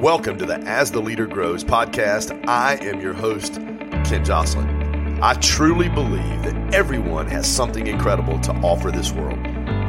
Welcome 0.00 0.38
to 0.38 0.46
the 0.46 0.56
As 0.60 0.90
the 0.90 0.98
Leader 0.98 1.26
Grows 1.26 1.62
podcast. 1.62 2.48
I 2.48 2.76
am 2.76 3.02
your 3.02 3.12
host, 3.12 3.56
Ken 4.02 4.24
Joslin. 4.24 5.22
I 5.22 5.34
truly 5.34 5.90
believe 5.90 6.42
that 6.42 6.74
everyone 6.74 7.26
has 7.26 7.46
something 7.46 7.86
incredible 7.86 8.40
to 8.40 8.52
offer 8.62 8.90
this 8.90 9.12
world, 9.12 9.38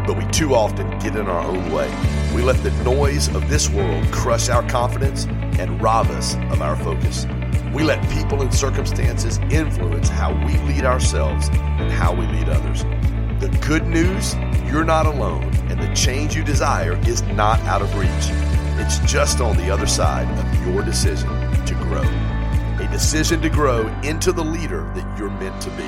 but 0.06 0.18
we 0.18 0.26
too 0.32 0.54
often 0.54 1.00
get 1.00 1.16
in 1.16 1.28
our 1.28 1.40
own 1.40 1.72
way. 1.72 1.90
We 2.36 2.42
let 2.42 2.62
the 2.62 2.72
noise 2.84 3.34
of 3.34 3.50
this 3.50 3.70
world 3.70 4.06
crush 4.12 4.50
our 4.50 4.68
confidence 4.68 5.28
and 5.58 5.82
rob 5.82 6.08
us 6.08 6.36
of 6.52 6.62
our 6.62 6.76
focus. 6.76 7.26
We 7.74 7.84
let 7.84 8.06
people 8.10 8.42
and 8.42 8.54
circumstances 8.54 9.38
influence 9.50 10.10
how 10.10 10.34
we 10.46 10.58
lead 10.74 10.84
ourselves 10.84 11.48
and 11.48 11.90
how 11.90 12.14
we 12.14 12.28
lead 12.28 12.50
others. 12.50 12.84
The 13.40 13.58
good 13.66 13.88
news, 13.88 14.36
you're 14.70 14.84
not 14.84 15.06
alone, 15.06 15.56
and 15.70 15.82
the 15.82 15.96
change 15.96 16.36
you 16.36 16.44
desire 16.44 17.00
is 17.08 17.22
not 17.22 17.62
out 17.62 17.82
of 17.82 17.96
reach. 17.96 18.51
It's 18.84 18.98
just 19.02 19.42
on 19.42 19.58
the 19.58 19.70
other 19.70 19.86
side 19.86 20.28
of 20.40 20.68
your 20.68 20.82
decision 20.82 21.30
to 21.68 21.76
grow. 21.76 22.02
A 22.84 22.90
decision 22.92 23.40
to 23.44 23.50
grow 23.50 23.88
into 24.02 24.32
the 24.32 24.44
leader 24.44 24.92
that 24.96 25.20
you're 25.20 25.30
meant 25.30 25.62
to 25.62 25.70
be. 25.78 25.86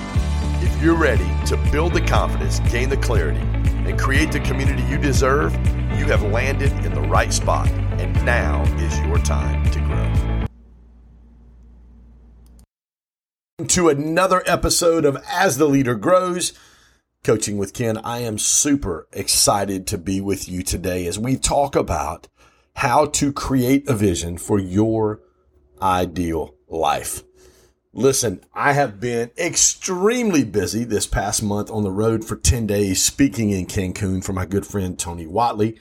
If 0.63 0.80
you're 0.80 0.95
ready 0.95 1.27
to 1.48 1.58
build 1.72 1.94
the 1.94 2.02
confidence, 2.02 2.59
gain 2.72 2.90
the 2.90 2.98
clarity, 2.98 3.40
and 3.40 4.00
create 4.00 4.31
the 4.31 4.41
community 4.41 4.84
you 4.84 5.00
deserve, 5.00 5.53
you 5.98 6.05
have 6.05 6.22
landed 6.22 6.72
in 6.86 6.94
the 6.94 7.02
right 7.02 7.34
spot, 7.34 7.67
and 7.67 8.14
now 8.23 8.62
is 8.77 9.00
your 9.00 9.17
time 9.17 9.67
to 9.72 9.80
grow. 13.58 13.66
To 13.66 13.89
another 13.89 14.44
episode 14.45 15.03
of 15.03 15.17
As 15.28 15.58
the 15.58 15.66
Leader 15.66 15.95
Grows. 15.95 16.53
Coaching 17.23 17.58
with 17.58 17.73
Ken, 17.73 17.98
I 17.98 18.20
am 18.20 18.38
super 18.38 19.08
excited 19.14 19.88
to 19.88 19.98
be 19.98 20.22
with 20.22 20.48
you 20.48 20.62
today 20.62 21.08
as 21.08 21.17
we 21.17 21.38
talk 21.38 21.75
about 21.75 22.28
how 22.76 23.05
to 23.05 23.32
create 23.32 23.88
a 23.88 23.94
vision 23.94 24.38
for 24.38 24.59
your 24.59 25.22
ideal 25.81 26.55
life. 26.68 27.23
Listen, 27.95 28.44
I 28.53 28.73
have 28.73 29.00
been 29.00 29.30
extremely 29.38 30.44
busy 30.44 30.84
this 30.84 31.06
past 31.06 31.44
month 31.44 31.70
on 31.70 31.84
the 31.84 31.92
road 31.92 32.25
for 32.25 32.36
10 32.36 32.66
days 32.66 33.03
speaking 33.03 33.52
in 33.52 33.67
Cancun 33.67 34.23
for 34.23 34.34
my 34.34 34.45
good 34.45 34.66
friend 34.66 34.97
Tony 34.97 35.28
Watley. 35.28 35.78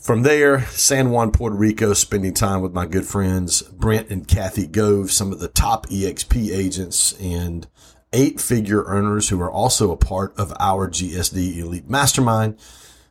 From 0.00 0.22
there, 0.22 0.62
San 0.68 1.10
Juan, 1.10 1.30
Puerto 1.30 1.54
Rico, 1.54 1.92
spending 1.92 2.32
time 2.32 2.62
with 2.62 2.72
my 2.72 2.86
good 2.86 3.04
friends 3.04 3.60
Brent 3.60 4.08
and 4.08 4.26
Kathy 4.26 4.66
Gove, 4.66 5.10
some 5.10 5.30
of 5.30 5.40
the 5.40 5.48
top 5.48 5.86
EXP 5.88 6.56
agents 6.56 7.12
and 7.20 7.68
eight 8.14 8.40
figure 8.40 8.82
earners 8.84 9.28
who 9.28 9.40
are 9.42 9.50
also 9.50 9.92
a 9.92 9.98
part 9.98 10.34
of 10.38 10.54
our 10.58 10.88
GSD 10.88 11.58
Elite 11.58 11.90
Mastermind. 11.90 12.58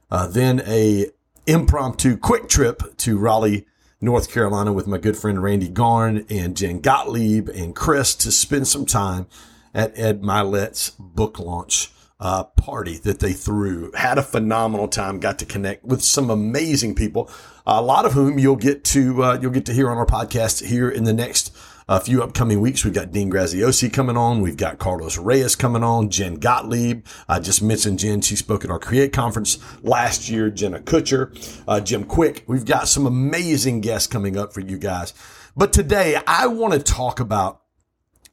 Uh, 0.10 0.26
then 0.26 0.64
a 0.66 1.12
impromptu 1.50 2.16
quick 2.16 2.48
trip 2.48 2.96
to 2.98 3.18
Raleigh, 3.18 3.66
North 4.00 4.32
Carolina 4.32 4.72
with 4.72 4.86
my 4.86 5.00
good 5.00 5.18
friend 5.18 5.42
Randy 5.42 5.68
Garn 5.68 6.26
and 6.30 6.56
Jen 6.56 6.80
Gottlieb 6.80 7.50
and 7.50 7.76
Chris 7.76 8.14
to 8.16 8.32
spend 8.32 8.68
some 8.68 8.86
time 8.86 9.26
at 9.74 9.98
Ed 9.98 10.22
Mylett's 10.22 10.92
book 10.92 11.40
launch 11.40 11.92
uh, 12.20 12.44
party 12.44 12.98
that 13.00 13.20
they 13.20 13.34
threw. 13.34 13.92
Had 13.94 14.20
a 14.20 14.24
phenomenal 14.24 14.88
time. 14.88 15.20
Got 15.20 15.40
to 15.40 15.46
connect 15.46 15.84
with 15.84 16.04
some 16.04 16.30
amazing 16.30 16.94
people, 16.94 17.32
a 17.66 17.82
lot 17.82 18.06
of 18.06 18.14
whom 18.14 18.38
you'll 18.38 18.56
get 18.56 18.84
to 18.86 19.24
uh, 19.24 19.40
you'll 19.42 19.52
get 19.52 19.66
to 19.66 19.74
hear 19.74 19.90
on 19.90 19.98
our 19.98 20.06
podcast 20.06 20.66
here 20.66 20.90
in 20.90 21.04
the 21.04 21.14
next 21.14 21.56
a 21.90 22.00
few 22.00 22.22
upcoming 22.22 22.62
weeks. 22.62 22.86
We've 22.86 22.94
got 22.94 23.12
Dean 23.12 23.32
Graziosi 23.32 23.92
coming 23.92 24.16
on. 24.16 24.42
We've 24.42 24.56
got 24.56 24.78
Carlos 24.78 25.18
Reyes 25.18 25.56
coming 25.56 25.84
on. 25.84 26.12
Jen 26.12 26.36
Gottlieb. 26.36 27.04
I 27.28 27.40
just 27.40 27.64
mentioned 27.64 27.98
Jen. 27.98 28.22
She 28.22 28.36
spoke 28.36 28.64
at 28.64 28.70
our 28.70 28.78
Create 28.78 29.12
conference 29.12 29.58
last 29.82 30.30
year. 30.30 30.52
Jenna 30.52 30.82
Kutcher, 30.82 31.36
uh, 31.68 31.80
Jim 31.80 32.06
Kwik. 32.06 32.44
We've 32.46 32.64
got 32.64 32.88
some 32.88 33.08
amazing 33.08 33.82
guests 33.82 34.06
coming 34.08 34.38
up 34.38 34.54
for 34.54 34.60
you 34.60 34.78
guys. 34.78 35.16
But 35.58 35.74
today 35.74 36.16
I 36.28 36.46
want 36.46 36.74
to 36.74 36.80
talk 36.80 37.20
about 37.20 37.64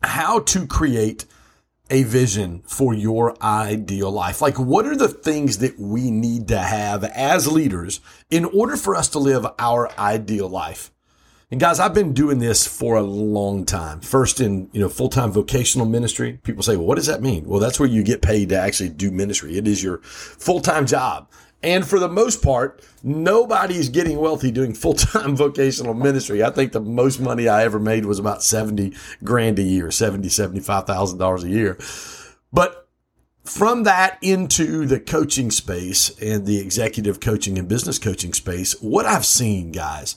how 0.03 0.41
to 0.41 0.67
create 0.67 1.25
a 1.89 2.03
vision 2.03 2.63
for 2.67 2.93
your 2.93 3.43
ideal 3.43 4.11
life. 4.11 4.43
Like, 4.43 4.59
what 4.59 4.85
are 4.85 4.97
the 4.97 5.09
things 5.09 5.59
that 5.59 5.79
we 5.79 6.11
need 6.11 6.49
to 6.49 6.59
have 6.59 7.05
as 7.05 7.51
leaders 7.51 8.01
in 8.29 8.45
order 8.45 8.77
for 8.77 8.95
us 8.95 9.09
to 9.11 9.19
live 9.19 9.47
our 9.59 9.91
ideal 9.99 10.49
life? 10.49 10.91
And 11.49 11.61
guys, 11.61 11.79
I've 11.79 11.95
been 11.95 12.13
doing 12.13 12.41
this 12.41 12.67
for 12.67 12.97
a 12.97 13.03
long 13.03 13.65
time. 13.65 14.01
First 14.01 14.41
in, 14.41 14.69
you 14.73 14.81
know, 14.81 14.89
full-time 14.89 15.31
vocational 15.31 15.87
ministry. 15.87 16.41
People 16.43 16.65
say, 16.65 16.75
well, 16.75 16.87
what 16.87 16.97
does 16.97 17.07
that 17.07 17.23
mean? 17.23 17.45
Well, 17.47 17.61
that's 17.61 17.79
where 17.79 17.89
you 17.89 18.03
get 18.03 18.21
paid 18.21 18.49
to 18.49 18.59
actually 18.59 18.89
do 18.89 19.13
ministry. 19.13 19.57
It 19.57 19.69
is 19.69 19.81
your 19.81 19.99
full-time 19.99 20.87
job. 20.87 21.31
And 21.63 21.87
for 21.87 22.01
the 22.01 22.09
most 22.09 22.43
part, 22.43 22.85
nobody's 23.05 23.89
getting 23.91 24.19
wealthy 24.19 24.51
doing 24.51 24.75
full-time 24.75 25.37
vocational 25.37 25.95
ministry. 25.95 26.43
I 26.43 26.51
think 26.51 26.73
the 26.73 26.81
most 26.81 27.21
money 27.21 27.47
I 27.47 27.63
ever 27.63 27.79
made 27.79 28.07
was 28.07 28.19
about 28.19 28.43
70 28.43 28.97
grand 29.23 29.61
a 29.61 29.63
year, 29.63 29.93
70, 29.93 30.29
$75,000 30.29 31.45
a 31.45 31.49
year. 31.49 31.79
But 32.53 32.89
from 33.45 33.85
that 33.85 34.19
into 34.21 34.85
the 34.85 34.99
coaching 34.99 35.53
space 35.53 36.11
and 36.21 36.45
the 36.45 36.59
executive 36.59 37.21
coaching 37.21 37.57
and 37.57 37.69
business 37.69 38.01
coaching 38.01 38.33
space, 38.33 38.73
what 38.81 39.07
I've 39.07 39.25
seen, 39.25 39.71
guys, 39.71 40.17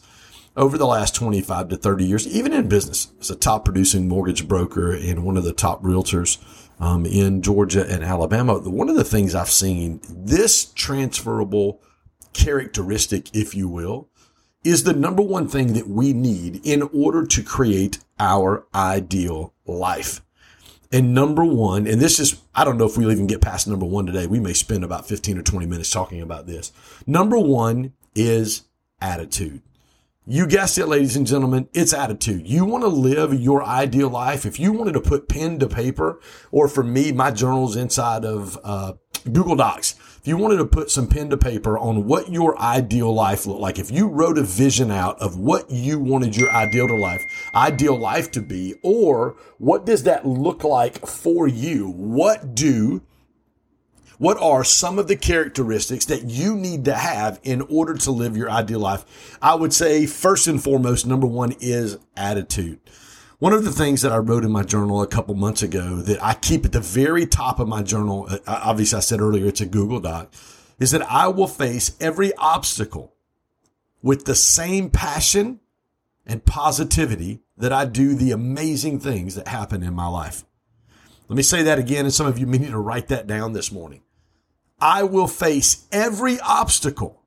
over 0.59 0.77
the 0.77 0.85
last 0.85 1.15
25 1.15 1.69
to 1.69 1.77
30 1.77 2.05
years, 2.05 2.27
even 2.27 2.51
in 2.51 2.67
business, 2.67 3.07
as 3.21 3.29
a 3.29 3.35
top 3.35 3.63
producing 3.63 4.09
mortgage 4.09 4.45
broker 4.45 4.91
and 4.91 5.23
one 5.23 5.37
of 5.37 5.45
the 5.45 5.53
top 5.53 5.81
realtors 5.81 6.37
um, 6.81 7.05
in 7.05 7.41
Georgia 7.41 7.89
and 7.89 8.03
Alabama. 8.03 8.59
One 8.59 8.89
of 8.89 8.97
the 8.97 9.05
things 9.05 9.33
I've 9.33 9.49
seen, 9.49 10.01
this 10.09 10.65
transferable 10.73 11.81
characteristic, 12.33 13.33
if 13.33 13.55
you 13.55 13.69
will, 13.69 14.09
is 14.65 14.83
the 14.83 14.93
number 14.93 15.23
one 15.23 15.47
thing 15.47 15.73
that 15.73 15.87
we 15.87 16.11
need 16.11 16.59
in 16.65 16.81
order 16.93 17.25
to 17.25 17.41
create 17.41 17.99
our 18.19 18.67
ideal 18.75 19.53
life. 19.65 20.21
And 20.91 21.13
number 21.13 21.45
one, 21.45 21.87
and 21.87 22.01
this 22.01 22.19
is, 22.19 22.41
I 22.53 22.65
don't 22.65 22.77
know 22.77 22.85
if 22.85 22.97
we'll 22.97 23.11
even 23.11 23.27
get 23.27 23.41
past 23.41 23.65
number 23.65 23.85
one 23.85 24.05
today. 24.05 24.27
We 24.27 24.41
may 24.41 24.53
spend 24.53 24.83
about 24.83 25.07
15 25.07 25.37
or 25.37 25.41
20 25.41 25.67
minutes 25.67 25.91
talking 25.91 26.21
about 26.21 26.47
this. 26.47 26.73
Number 27.07 27.39
one 27.39 27.93
is 28.13 28.63
attitude. 28.99 29.61
You 30.25 30.45
guessed 30.45 30.77
it, 30.77 30.85
ladies 30.85 31.15
and 31.15 31.25
gentlemen, 31.25 31.69
it's 31.73 31.91
attitude. 31.91 32.47
You 32.47 32.63
want 32.63 32.83
to 32.83 32.87
live 32.87 33.33
your 33.33 33.63
ideal 33.63 34.09
life. 34.09 34.45
If 34.45 34.59
you 34.59 34.71
wanted 34.71 34.91
to 34.91 35.01
put 35.01 35.27
pen 35.27 35.57
to 35.57 35.67
paper, 35.67 36.19
or 36.51 36.67
for 36.67 36.83
me, 36.83 37.11
my 37.11 37.31
journal's 37.31 37.75
inside 37.75 38.25
of 38.25 38.55
uh, 38.63 38.93
Google 39.23 39.55
Docs. 39.55 39.95
If 40.19 40.27
you 40.27 40.37
wanted 40.37 40.57
to 40.57 40.65
put 40.65 40.91
some 40.91 41.07
pen 41.07 41.31
to 41.31 41.37
paper 41.37 41.79
on 41.79 42.05
what 42.05 42.31
your 42.31 42.59
ideal 42.59 43.11
life 43.11 43.47
looked 43.47 43.61
like, 43.61 43.79
if 43.79 43.89
you 43.89 44.07
wrote 44.07 44.37
a 44.37 44.43
vision 44.43 44.91
out 44.91 45.19
of 45.19 45.39
what 45.39 45.71
you 45.71 45.97
wanted 45.97 46.35
your 46.35 46.51
ideal 46.51 46.87
to 46.89 46.95
life, 46.95 47.25
ideal 47.55 47.97
life 47.97 48.29
to 48.31 48.41
be, 48.41 48.75
or 48.83 49.35
what 49.57 49.83
does 49.83 50.03
that 50.03 50.27
look 50.27 50.63
like 50.63 51.07
for 51.07 51.47
you? 51.47 51.89
What 51.89 52.53
do 52.53 53.01
what 54.19 54.37
are 54.37 54.65
some 54.65 54.99
of 54.99 55.07
the 55.07 55.15
characteristics 55.15 56.03
that 56.05 56.25
you 56.25 56.53
need 56.53 56.83
to 56.85 56.93
have 56.93 57.39
in 57.41 57.61
order 57.61 57.95
to 57.95 58.11
live 58.11 58.35
your 58.35 58.51
ideal 58.51 58.81
life? 58.81 59.37
I 59.41 59.55
would 59.55 59.73
say 59.73 60.05
first 60.05 60.45
and 60.45 60.61
foremost, 60.61 61.07
number 61.07 61.25
one 61.25 61.55
is 61.61 61.97
attitude. 62.17 62.81
One 63.39 63.53
of 63.53 63.63
the 63.63 63.71
things 63.71 64.01
that 64.01 64.11
I 64.11 64.17
wrote 64.17 64.43
in 64.43 64.51
my 64.51 64.63
journal 64.63 65.01
a 65.01 65.07
couple 65.07 65.35
months 65.35 65.63
ago 65.63 66.01
that 66.01 66.21
I 66.21 66.33
keep 66.33 66.65
at 66.65 66.73
the 66.73 66.81
very 66.81 67.25
top 67.25 67.59
of 67.59 67.69
my 67.69 67.81
journal, 67.81 68.27
uh, 68.29 68.39
obviously 68.45 68.97
I 68.97 68.99
said 68.99 69.21
earlier 69.21 69.47
it's 69.47 69.61
a 69.61 69.65
Google 69.65 70.01
Doc, 70.01 70.33
is 70.81 70.91
that 70.91 71.09
I 71.09 71.29
will 71.29 71.47
face 71.47 71.95
every 72.01 72.33
obstacle 72.35 73.13
with 74.03 74.25
the 74.25 74.35
same 74.35 74.89
passion 74.89 75.61
and 76.25 76.43
positivity 76.43 77.39
that 77.55 77.71
I 77.71 77.85
do 77.85 78.15
the 78.15 78.31
amazing 78.31 78.99
things 78.99 79.35
that 79.35 79.47
happen 79.47 79.81
in 79.81 79.93
my 79.93 80.07
life. 80.07 80.43
Let 81.29 81.37
me 81.37 81.43
say 81.43 81.63
that 81.63 81.79
again, 81.79 82.03
and 82.03 82.13
some 82.13 82.27
of 82.27 82.37
you 82.37 82.47
may 82.47 82.57
need 82.57 82.71
to 82.71 82.79
write 82.79 83.07
that 83.07 83.25
down 83.25 83.53
this 83.53 83.71
morning. 83.71 84.01
I 84.81 85.03
will 85.03 85.27
face 85.27 85.85
every 85.91 86.39
obstacle, 86.39 87.21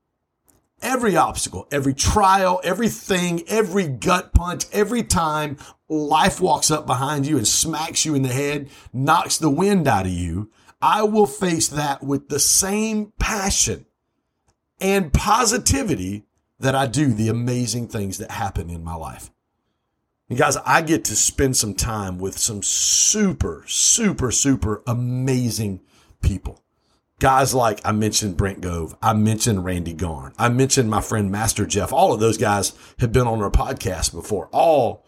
every 0.81 1.15
obstacle, 1.15 1.67
every 1.71 1.93
trial, 1.93 2.59
everything, 2.63 3.43
every 3.47 3.87
gut 3.87 4.33
punch, 4.33 4.65
every 4.71 5.03
time 5.03 5.57
life 5.87 6.41
walks 6.41 6.71
up 6.71 6.85
behind 6.85 7.27
you 7.27 7.37
and 7.37 7.47
smacks 7.47 8.05
you 8.05 8.15
in 8.15 8.23
the 8.23 8.29
head, 8.29 8.69
knocks 8.91 9.37
the 9.37 9.49
wind 9.49 9.87
out 9.87 10.05
of 10.05 10.11
you. 10.11 10.49
I 10.81 11.03
will 11.03 11.27
face 11.27 11.67
that 11.69 12.03
with 12.03 12.29
the 12.29 12.39
same 12.39 13.13
passion 13.19 13.85
and 14.79 15.13
positivity 15.13 16.25
that 16.59 16.75
I 16.75 16.87
do 16.87 17.13
the 17.13 17.29
amazing 17.29 17.87
things 17.87 18.17
that 18.17 18.31
happen 18.31 18.69
in 18.69 18.83
my 18.83 18.95
life. 18.95 19.29
And 20.29 20.37
guys, 20.37 20.57
I 20.57 20.81
get 20.81 21.05
to 21.05 21.15
spend 21.15 21.55
some 21.57 21.75
time 21.75 22.17
with 22.17 22.37
some 22.37 22.63
super, 22.63 23.63
super, 23.67 24.31
super 24.31 24.81
amazing 24.87 25.81
people. 26.21 26.62
Guys 27.19 27.53
like 27.53 27.79
I 27.85 27.91
mentioned 27.93 28.35
Brent 28.35 28.59
Gove, 28.59 28.97
I 29.01 29.13
mentioned 29.13 29.63
Randy 29.63 29.93
Garn, 29.93 30.33
I 30.37 30.49
mentioned 30.49 30.89
my 30.89 30.99
friend 30.99 31.31
Master 31.31 31.65
Jeff. 31.65 31.93
All 31.93 32.11
of 32.11 32.19
those 32.19 32.37
guys 32.37 32.73
have 32.99 33.13
been 33.13 33.27
on 33.27 33.41
our 33.41 33.51
podcast 33.51 34.11
before. 34.13 34.49
All 34.51 35.05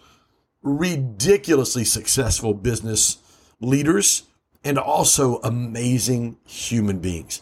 ridiculously 0.62 1.84
successful 1.84 2.54
business 2.54 3.18
leaders 3.60 4.24
and 4.64 4.78
also 4.80 5.40
amazing 5.44 6.38
human 6.46 7.00
beings. 7.00 7.42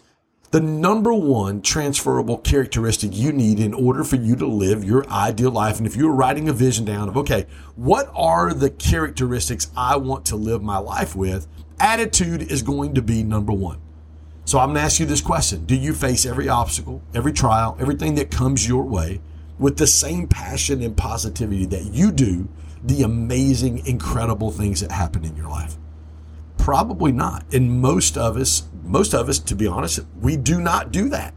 the 0.53 0.61
number 0.61 1.11
one 1.13 1.63
transferable 1.63 2.37
characteristic 2.37 3.09
you 3.11 3.31
need 3.33 3.59
in 3.59 3.73
order 3.73 4.03
for 4.03 4.17
you 4.17 4.35
to 4.35 4.45
live 4.45 4.83
your 4.83 5.03
ideal 5.09 5.49
life. 5.49 5.79
And 5.79 5.87
if 5.87 5.95
you're 5.95 6.13
writing 6.13 6.47
a 6.47 6.53
vision 6.53 6.85
down 6.85 7.09
of, 7.09 7.17
okay, 7.17 7.47
what 7.75 8.11
are 8.15 8.53
the 8.53 8.69
characteristics 8.69 9.71
I 9.75 9.95
want 9.95 10.27
to 10.27 10.35
live 10.35 10.61
my 10.61 10.77
life 10.77 11.15
with? 11.15 11.47
Attitude 11.79 12.43
is 12.51 12.61
going 12.61 12.93
to 12.93 13.01
be 13.01 13.23
number 13.23 13.51
one. 13.51 13.81
So 14.45 14.59
I'm 14.59 14.69
going 14.69 14.77
to 14.77 14.81
ask 14.81 14.99
you 14.99 15.05
this 15.05 15.21
question. 15.21 15.65
Do 15.65 15.75
you 15.75 15.93
face 15.93 16.25
every 16.25 16.49
obstacle, 16.49 17.01
every 17.13 17.31
trial, 17.31 17.77
everything 17.79 18.15
that 18.15 18.29
comes 18.29 18.67
your 18.67 18.83
way 18.83 19.21
with 19.57 19.77
the 19.77 19.87
same 19.87 20.27
passion 20.27 20.81
and 20.81 20.97
positivity 20.97 21.65
that 21.67 21.85
you 21.85 22.11
do 22.11 22.49
the 22.83 23.03
amazing, 23.03 23.85
incredible 23.87 24.51
things 24.51 24.81
that 24.81 24.91
happen 24.91 25.23
in 25.23 25.37
your 25.37 25.49
life? 25.49 25.77
Probably 26.57 27.11
not. 27.11 27.45
And 27.53 27.81
most 27.81 28.17
of 28.17 28.35
us, 28.37 28.63
most 28.83 29.13
of 29.13 29.29
us, 29.29 29.39
to 29.39 29.55
be 29.55 29.67
honest, 29.67 30.01
we 30.19 30.35
do 30.35 30.59
not 30.59 30.91
do 30.91 31.09
that. 31.09 31.33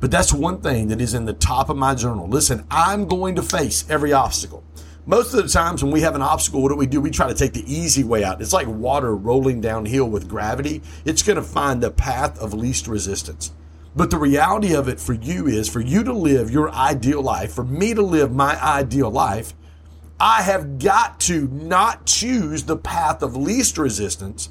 But 0.00 0.10
that's 0.10 0.34
one 0.34 0.60
thing 0.60 0.88
that 0.88 1.00
is 1.00 1.14
in 1.14 1.24
the 1.24 1.32
top 1.32 1.70
of 1.70 1.78
my 1.78 1.94
journal. 1.94 2.28
Listen, 2.28 2.66
I'm 2.70 3.06
going 3.06 3.36
to 3.36 3.42
face 3.42 3.88
every 3.88 4.12
obstacle. 4.12 4.62
Most 5.06 5.34
of 5.34 5.42
the 5.42 5.48
times 5.50 5.82
when 5.82 5.92
we 5.92 6.00
have 6.00 6.14
an 6.14 6.22
obstacle, 6.22 6.62
what 6.62 6.70
do 6.70 6.76
we 6.76 6.86
do? 6.86 7.00
We 7.00 7.10
try 7.10 7.28
to 7.28 7.34
take 7.34 7.52
the 7.52 7.72
easy 7.72 8.02
way 8.02 8.24
out. 8.24 8.40
It's 8.40 8.54
like 8.54 8.66
water 8.66 9.14
rolling 9.14 9.60
downhill 9.60 10.08
with 10.08 10.28
gravity. 10.28 10.80
It's 11.04 11.22
going 11.22 11.36
to 11.36 11.42
find 11.42 11.82
the 11.82 11.90
path 11.90 12.38
of 12.38 12.54
least 12.54 12.88
resistance. 12.88 13.52
But 13.94 14.10
the 14.10 14.16
reality 14.16 14.74
of 14.74 14.88
it 14.88 14.98
for 14.98 15.12
you 15.12 15.46
is 15.46 15.68
for 15.68 15.80
you 15.80 16.04
to 16.04 16.12
live 16.12 16.50
your 16.50 16.70
ideal 16.70 17.22
life, 17.22 17.52
for 17.52 17.64
me 17.64 17.92
to 17.92 18.02
live 18.02 18.32
my 18.32 18.60
ideal 18.62 19.10
life, 19.10 19.52
I 20.18 20.42
have 20.42 20.78
got 20.78 21.20
to 21.20 21.48
not 21.48 22.06
choose 22.06 22.64
the 22.64 22.76
path 22.76 23.22
of 23.22 23.36
least 23.36 23.76
resistance, 23.76 24.48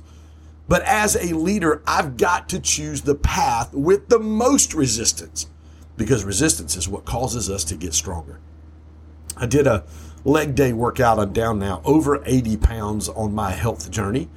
but 0.67 0.83
as 0.83 1.15
a 1.15 1.35
leader, 1.35 1.81
I've 1.87 2.15
got 2.15 2.47
to 2.49 2.59
choose 2.59 3.01
the 3.01 3.15
path 3.15 3.73
with 3.73 4.07
the 4.07 4.19
most 4.19 4.73
resistance 4.73 5.47
because 5.97 6.23
resistance 6.23 6.75
is 6.75 6.87
what 6.87 7.05
causes 7.05 7.49
us 7.49 7.63
to 7.65 7.75
get 7.75 7.93
stronger. 7.93 8.39
I 9.35 9.45
did 9.45 9.67
a 9.67 9.83
leg 10.25 10.55
day 10.55 10.73
workout. 10.73 11.19
I'm 11.19 11.33
down 11.33 11.59
now 11.59 11.81
over 11.83 12.23
80 12.25 12.57
pounds 12.57 13.09
on 13.09 13.33
my 13.33 13.51
health 13.51 13.91
journey. 13.91 14.29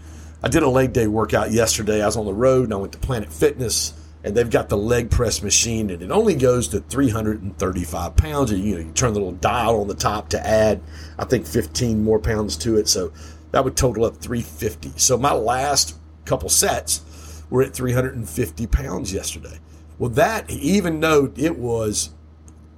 I 0.43 0.49
did 0.49 0.63
a 0.63 0.69
leg 0.69 0.93
day 0.93 1.07
workout 1.07 1.53
yesterday. 1.53 2.03
I 2.03 2.07
was 2.07 2.17
on 2.17 2.27
the 2.27 2.35
road 2.35 2.65
and 2.65 2.75
I 2.75 2.77
went 2.77 2.93
to 2.93 2.99
Planet 2.99 3.33
Fitness 3.33 3.95
and 4.27 4.37
they've 4.37 4.51
got 4.51 4.69
the 4.69 4.77
leg 4.77 5.09
press 5.09 5.41
machine 5.41 5.89
and 5.89 6.03
it 6.03 6.11
only 6.11 6.35
goes 6.35 6.67
to 6.69 6.81
335 6.81 8.17
pounds 8.17 8.51
you 8.51 8.75
know 8.75 8.81
you 8.81 8.93
turn 8.93 9.13
the 9.13 9.21
little 9.21 9.33
dial 9.35 9.81
on 9.81 9.87
the 9.87 9.95
top 9.95 10.29
to 10.31 10.47
add 10.47 10.83
i 11.17 11.25
think 11.25 11.47
15 11.47 12.03
more 12.03 12.19
pounds 12.19 12.57
to 12.57 12.77
it 12.77 12.89
so 12.89 13.13
that 13.53 13.63
would 13.63 13.77
total 13.77 14.05
up 14.05 14.17
350 14.17 14.93
so 14.97 15.17
my 15.17 15.33
last 15.33 15.97
couple 16.25 16.49
sets 16.49 17.45
were 17.51 17.63
at 17.63 17.73
350 17.73 18.67
pounds 18.67 19.13
yesterday 19.13 19.61
well 19.97 20.11
that 20.11 20.51
even 20.51 20.99
though 20.99 21.33
it 21.37 21.57
was 21.57 22.11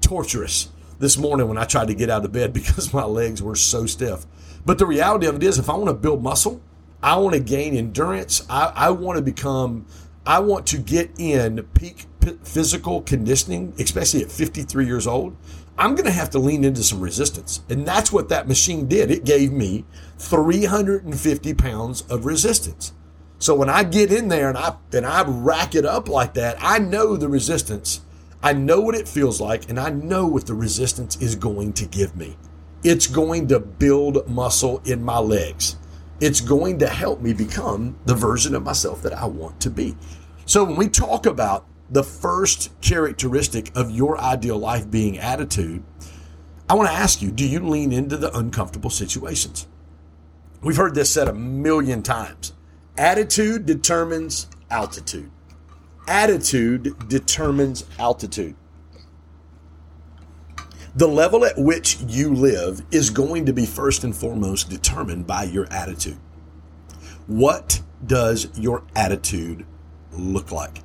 torturous 0.02 0.68
this 0.98 1.18
morning 1.18 1.48
when 1.48 1.58
i 1.58 1.64
tried 1.64 1.88
to 1.88 1.94
get 1.94 2.10
out 2.10 2.24
of 2.24 2.32
bed 2.32 2.52
because 2.54 2.92
my 2.92 3.04
legs 3.04 3.42
were 3.42 3.56
so 3.56 3.86
stiff 3.86 4.26
but 4.64 4.78
the 4.78 4.86
reality 4.86 5.26
of 5.26 5.36
it 5.36 5.42
is 5.42 5.58
if 5.58 5.68
i 5.68 5.74
want 5.74 5.88
to 5.88 5.94
build 5.94 6.22
muscle 6.22 6.60
i 7.02 7.16
want 7.16 7.34
to 7.34 7.40
gain 7.40 7.74
endurance 7.74 8.46
i, 8.50 8.72
I 8.74 8.90
want 8.90 9.16
to 9.16 9.22
become 9.22 9.86
I 10.28 10.40
want 10.40 10.66
to 10.66 10.76
get 10.76 11.10
in 11.18 11.62
peak 11.72 12.04
physical 12.44 13.00
conditioning, 13.00 13.72
especially 13.78 14.22
at 14.22 14.30
53 14.30 14.84
years 14.84 15.06
old, 15.06 15.34
I'm 15.78 15.94
going 15.94 16.04
to 16.04 16.10
have 16.10 16.28
to 16.30 16.38
lean 16.38 16.64
into 16.64 16.82
some 16.82 17.00
resistance. 17.00 17.62
And 17.70 17.86
that's 17.86 18.12
what 18.12 18.28
that 18.28 18.46
machine 18.46 18.88
did. 18.88 19.10
It 19.10 19.24
gave 19.24 19.52
me 19.52 19.86
350 20.18 21.54
pounds 21.54 22.02
of 22.02 22.26
resistance. 22.26 22.92
So 23.38 23.54
when 23.54 23.70
I 23.70 23.84
get 23.84 24.12
in 24.12 24.28
there 24.28 24.50
and 24.50 24.58
I, 24.58 24.76
and 24.92 25.06
I 25.06 25.22
rack 25.26 25.74
it 25.74 25.86
up 25.86 26.10
like 26.10 26.34
that, 26.34 26.58
I 26.60 26.78
know 26.78 27.16
the 27.16 27.28
resistance. 27.28 28.02
I 28.42 28.52
know 28.52 28.80
what 28.80 28.94
it 28.94 29.08
feels 29.08 29.40
like 29.40 29.68
and 29.68 29.80
I 29.80 29.90
know 29.90 30.26
what 30.26 30.46
the 30.46 30.54
resistance 30.54 31.16
is 31.16 31.34
going 31.34 31.72
to 31.74 31.86
give 31.86 32.14
me. 32.16 32.36
It's 32.84 33.08
going 33.08 33.48
to 33.48 33.58
build 33.58 34.28
muscle 34.28 34.80
in 34.84 35.02
my 35.02 35.18
legs. 35.18 35.76
It's 36.20 36.40
going 36.40 36.78
to 36.78 36.88
help 36.88 37.20
me 37.20 37.32
become 37.32 37.98
the 38.06 38.14
version 38.14 38.54
of 38.54 38.62
myself 38.62 39.02
that 39.02 39.12
I 39.12 39.26
want 39.26 39.60
to 39.60 39.70
be. 39.70 39.96
So 40.46 40.64
when 40.64 40.76
we 40.76 40.88
talk 40.88 41.26
about 41.26 41.66
the 41.90 42.04
first 42.04 42.70
characteristic 42.80 43.76
of 43.76 43.90
your 43.90 44.20
ideal 44.20 44.58
life 44.58 44.88
being 44.88 45.18
attitude, 45.18 45.82
I 46.68 46.74
want 46.74 46.88
to 46.90 46.94
ask 46.94 47.20
you, 47.20 47.30
do 47.32 47.46
you 47.46 47.60
lean 47.60 47.92
into 47.92 48.16
the 48.16 48.36
uncomfortable 48.36 48.90
situations? 48.90 49.66
We've 50.60 50.76
heard 50.76 50.94
this 50.94 51.10
said 51.10 51.28
a 51.28 51.32
million 51.32 52.02
times. 52.02 52.52
Attitude 52.96 53.66
determines 53.66 54.48
altitude. 54.70 55.30
Attitude 56.08 57.08
determines 57.10 57.84
altitude. 57.98 58.56
The 60.96 61.06
level 61.06 61.44
at 61.44 61.58
which 61.58 61.98
you 62.00 62.34
live 62.34 62.80
is 62.90 63.10
going 63.10 63.44
to 63.44 63.52
be 63.52 63.66
first 63.66 64.04
and 64.04 64.16
foremost 64.16 64.70
determined 64.70 65.26
by 65.26 65.44
your 65.44 65.70
attitude. 65.70 66.16
What 67.26 67.82
does 68.06 68.48
your 68.58 68.84
attitude 68.96 69.66
look 70.12 70.50
like? 70.50 70.78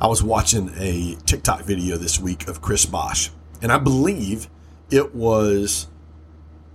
I 0.00 0.06
was 0.06 0.22
watching 0.22 0.70
a 0.78 1.18
TikTok 1.26 1.64
video 1.64 1.98
this 1.98 2.18
week 2.18 2.48
of 2.48 2.62
Chris 2.62 2.86
Bosh, 2.86 3.30
and 3.60 3.70
I 3.70 3.76
believe 3.76 4.48
it 4.90 5.14
was 5.14 5.88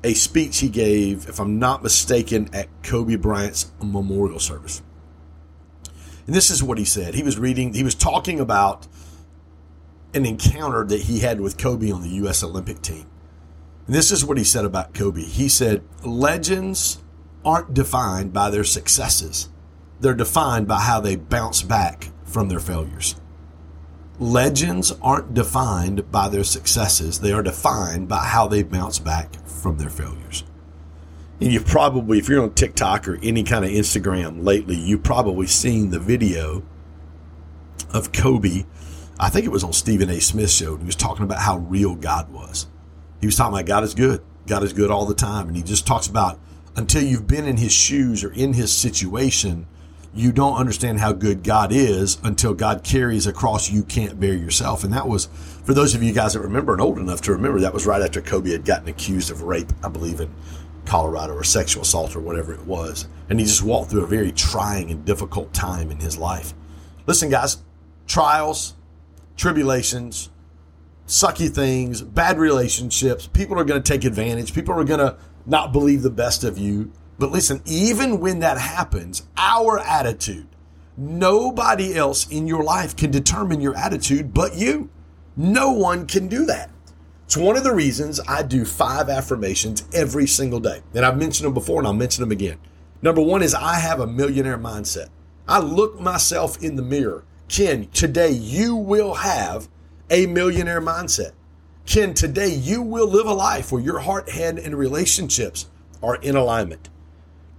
a 0.04 0.14
speech 0.14 0.60
he 0.60 0.70
gave, 0.70 1.28
if 1.28 1.40
I'm 1.40 1.58
not 1.58 1.82
mistaken, 1.82 2.52
at 2.54 2.68
Kobe 2.84 3.16
Bryant's 3.16 3.72
memorial 3.82 4.40
service. 4.40 4.84
And 6.26 6.36
this 6.36 6.50
is 6.50 6.64
what 6.64 6.78
he 6.78 6.86
said. 6.86 7.16
He 7.16 7.24
was 7.24 7.38
reading, 7.38 7.74
he 7.74 7.84
was 7.84 7.96
talking 7.96 8.40
about 8.40 8.88
an 10.14 10.26
encounter 10.26 10.86
that 10.86 11.02
he 11.02 11.20
had 11.20 11.42
with 11.42 11.58
Kobe 11.58 11.92
on 11.92 12.02
the 12.02 12.10
U.S. 12.10 12.44
Olympic 12.44 12.82
team. 12.82 13.08
And 13.88 13.96
this 13.96 14.12
is 14.12 14.24
what 14.24 14.38
he 14.38 14.44
said 14.44 14.66
about 14.66 14.94
Kobe. 14.94 15.24
He 15.24 15.50
said, 15.50 15.84
Legends 16.04 17.00
aren't 17.44 17.74
defined 17.74 18.32
by 18.32 18.50
their 18.50 18.64
successes, 18.64 19.50
they're 20.00 20.14
defined 20.14 20.68
by 20.68 20.80
how 20.80 21.00
they 21.00 21.16
bounce 21.16 21.62
back 21.62 22.10
from 22.24 22.48
their 22.50 22.60
failures. 22.60 23.16
Legends 24.20 24.94
aren't 25.02 25.34
defined 25.34 26.10
by 26.12 26.30
their 26.30 26.44
successes, 26.44 27.20
they 27.20 27.34
are 27.34 27.44
defined 27.44 28.08
by 28.08 28.24
how 28.24 28.48
they 28.48 28.64
bounce 28.64 29.00
back 29.00 29.36
from 29.46 29.78
their 29.78 29.90
failures. 29.90 30.44
And 31.44 31.54
you've 31.54 31.66
probably, 31.66 32.20
if 32.20 32.30
you're 32.30 32.42
on 32.42 32.54
TikTok 32.54 33.08
or 33.08 33.20
any 33.22 33.44
kind 33.44 33.66
of 33.66 33.72
Instagram 33.72 34.44
lately, 34.44 34.76
you've 34.76 35.04
probably 35.04 35.48
seen 35.48 35.90
the 35.90 36.00
video 36.00 36.64
of 37.94 38.12
Kobe 38.12 38.64
I 39.20 39.30
think 39.30 39.46
it 39.46 39.50
was 39.52 39.64
on 39.64 39.74
Stephen 39.74 40.10
A. 40.10 40.20
Smith's 40.20 40.54
show. 40.54 40.76
He 40.76 40.84
was 40.84 40.96
talking 40.96 41.24
about 41.24 41.40
how 41.40 41.58
real 41.58 41.96
God 41.96 42.32
was. 42.32 42.68
He 43.22 43.28
was 43.28 43.36
talking 43.36 43.54
about 43.54 43.66
God 43.66 43.84
is 43.84 43.94
good. 43.94 44.22
God 44.48 44.64
is 44.64 44.74
good 44.74 44.92
all 44.92 45.06
the 45.06 45.14
time. 45.14 45.48
And 45.48 45.56
he 45.56 45.64
just 45.64 45.86
talks 45.86 46.08
about 46.08 46.40
until 46.76 47.04
you've 47.04 47.28
been 47.28 47.46
in 47.46 47.58
his 47.58 47.72
shoes 47.72 48.24
or 48.24 48.34
in 48.34 48.54
his 48.54 48.76
situation, 48.76 49.68
you 50.16 50.32
don't 50.32 50.58
understand 50.58 51.00
how 51.00 51.14
good 51.14 51.44
God 51.44 51.72
is 51.72 52.18
until 52.24 52.54
God 52.54 52.84
carries 52.84 53.26
a 53.26 53.34
cross 53.34 53.72
you 53.72 53.84
can't 53.84 54.20
bear 54.20 54.34
yourself. 54.34 54.84
And 54.84 54.92
that 54.94 55.08
was, 55.08 55.28
for 55.64 55.74
those 55.74 55.96
of 55.96 56.04
you 56.04 56.12
guys 56.12 56.34
that 56.34 56.42
remember 56.42 56.74
and 56.74 56.82
old 56.82 57.00
enough 57.00 57.22
to 57.22 57.32
remember, 57.32 57.60
that 57.62 57.74
was 57.74 57.86
right 57.86 58.02
after 58.02 58.22
Kobe 58.22 58.52
had 58.52 58.66
gotten 58.66 58.88
accused 58.90 59.32
of 59.32 59.44
rape, 59.44 59.72
I 59.84 59.90
believe, 59.90 60.20
in 60.20 60.34
Colorado 60.86 61.34
or 61.34 61.44
sexual 61.44 61.84
assault 61.84 62.16
or 62.16 62.20
whatever 62.20 62.54
it 62.54 62.66
was. 62.66 63.08
And 63.30 63.40
he 63.40 63.46
just 63.46 63.64
walked 63.64 63.92
through 63.92 64.04
a 64.04 64.08
very 64.08 64.32
trying 64.32 64.92
and 64.92 65.06
difficult 65.06 65.54
time 65.54 65.92
in 65.92 66.00
his 66.00 66.18
life. 66.18 66.54
Listen, 67.08 67.30
guys, 67.30 67.58
trials, 68.08 68.76
tribulations, 69.36 70.30
sucky 71.08 71.50
things, 71.50 72.02
bad 72.02 72.38
relationships. 72.38 73.28
People 73.28 73.60
are 73.60 73.66
going 73.66 73.82
to 73.82 73.92
take 73.92 74.06
advantage. 74.06 74.54
People 74.54 74.74
are 74.74 74.84
going 74.84 75.00
to 75.00 75.18
not 75.46 75.74
believe 75.74 76.02
the 76.02 76.10
best 76.10 76.44
of 76.44 76.58
you. 76.58 76.92
But 77.20 77.32
listen, 77.32 77.62
even 77.66 78.20
when 78.20 78.40
that 78.40 78.58
happens, 78.58 79.24
our 79.38 79.80
attitude, 79.80 80.48
nobody 80.98 81.96
else 81.96 82.28
in 82.30 82.48
your 82.48 82.64
life 82.64 82.96
can 82.96 83.12
determine 83.12 83.62
your 83.62 83.76
attitude 83.76 84.34
but 84.34 84.56
you. 84.56 84.90
No 85.36 85.72
one 85.72 86.06
can 86.08 86.28
do 86.28 86.46
that. 86.46 86.70
It's 87.34 87.38
one 87.40 87.58
of 87.58 87.64
the 87.64 87.74
reasons 87.74 88.20
I 88.28 88.44
do 88.44 88.64
five 88.64 89.10
affirmations 89.10 89.86
every 89.92 90.28
single 90.28 90.60
day. 90.60 90.84
And 90.94 91.04
I've 91.04 91.18
mentioned 91.18 91.48
them 91.48 91.56
before 91.56 91.80
and 91.80 91.88
I'll 91.88 91.94
mention 91.94 92.22
them 92.22 92.30
again. 92.30 92.60
Number 93.02 93.22
one 93.24 93.42
is 93.42 93.56
I 93.56 93.80
have 93.80 94.00
a 94.00 94.06
millionaire 94.06 94.60
mindset. 94.60 95.10
I 95.48 95.58
look 95.58 96.00
myself 96.00 96.62
in 96.62 96.76
the 96.76 96.84
mirror 96.84 97.24
Ken, 97.48 97.88
today 97.88 98.30
you 98.30 98.76
will 98.76 99.16
have 99.16 99.68
a 100.12 100.28
millionaire 100.28 100.80
mindset. 100.80 101.32
Ken, 101.88 102.14
today 102.14 102.54
you 102.54 102.84
will 102.84 103.08
live 103.08 103.26
a 103.26 103.34
life 103.34 103.72
where 103.72 103.82
your 103.82 104.02
heart, 104.02 104.30
head, 104.30 104.60
and 104.60 104.78
relationships 104.78 105.66
are 106.04 106.18
in 106.18 106.36
alignment. 106.36 106.90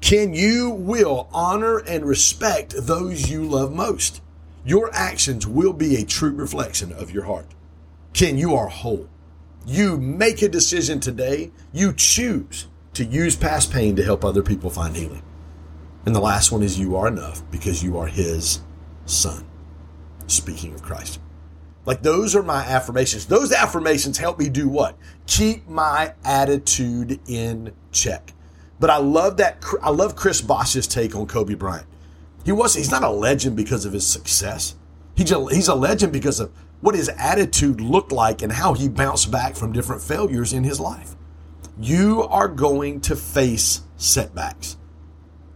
Ken, 0.00 0.35
you 0.35 0.71
will 0.71 1.28
honor 1.33 1.78
and 1.78 2.04
respect 2.04 2.76
those 2.78 3.28
you 3.28 3.43
love 3.43 3.73
most. 3.73 4.23
Your 4.64 4.88
actions 4.95 5.49
will 5.49 5.73
be 5.73 5.97
a 5.97 6.07
true 6.07 6.31
reflection 6.31 6.93
of 6.93 7.11
your 7.11 7.25
heart. 7.25 7.49
Ken, 8.12 8.38
you 8.38 8.54
are 8.54 8.69
whole. 8.69 9.09
You 9.66 9.97
make 9.97 10.42
a 10.42 10.49
decision 10.49 11.00
today. 11.00 11.52
You 11.73 11.92
choose 11.92 12.66
to 12.94 13.04
use 13.04 13.35
past 13.37 13.73
pain 13.73 13.97
to 13.97 14.04
help 14.04 14.25
other 14.25 14.42
people 14.42 14.71
find 14.71 14.94
healing. 14.94 15.23
And 16.06 16.14
the 16.14 16.21
last 16.21 16.52
one 16.52 16.62
is 16.62 16.78
you 16.78 16.97
are 16.97 17.09
enough 17.09 17.42
because 17.50 17.83
you 17.83 17.99
are 17.99 18.06
his 18.06 18.61
son. 19.06 19.44
speaking 20.26 20.73
of 20.75 20.83
Christ. 20.83 21.21
Like 21.87 22.02
those 22.02 22.35
are 22.35 22.42
my 22.42 22.62
affirmations. 22.64 23.26
Those 23.26 23.52
affirmations 23.52 24.16
help 24.16 24.38
me 24.38 24.49
do 24.49 24.68
what? 24.68 24.97
Keep 25.26 25.68
my 25.68 26.14
attitude 26.25 27.21
in 27.28 27.73
check. 27.92 28.33
But 28.80 28.90
I 28.90 28.97
love 28.97 29.37
that. 29.37 29.62
I 29.83 29.90
love 29.90 30.16
Chris 30.16 30.40
Bosh's 30.40 30.87
take 30.87 31.14
on 31.14 31.26
Kobe 31.26 31.54
Bryant. 31.54 31.87
He 32.44 32.52
was, 32.52 32.75
he's 32.75 32.90
not 32.90 33.02
a 33.02 33.09
legend 33.09 33.56
because 33.56 33.85
of 33.85 33.92
his 33.92 34.06
success. 34.06 34.76
He's 35.16 35.30
a, 35.30 35.47
he's 35.49 35.68
a 35.68 35.75
legend 35.75 36.12
because 36.12 36.40
of 36.40 36.52
what 36.80 36.94
his 36.94 37.09
attitude 37.11 37.80
looked 37.80 38.12
like 38.12 38.42
and 38.42 38.52
how 38.52 38.75
he 38.75 38.88
bounced 38.88 39.30
back 39.30 39.56
from 39.56 39.73
different 39.73 40.02
failures 40.02 40.52
in 40.52 40.64
his 40.64 40.80
life. 40.80 41.14
You 41.78 42.23
are 42.25 42.49
going 42.49 43.00
to 43.02 43.16
face 43.16 43.83
setbacks. 43.97 44.76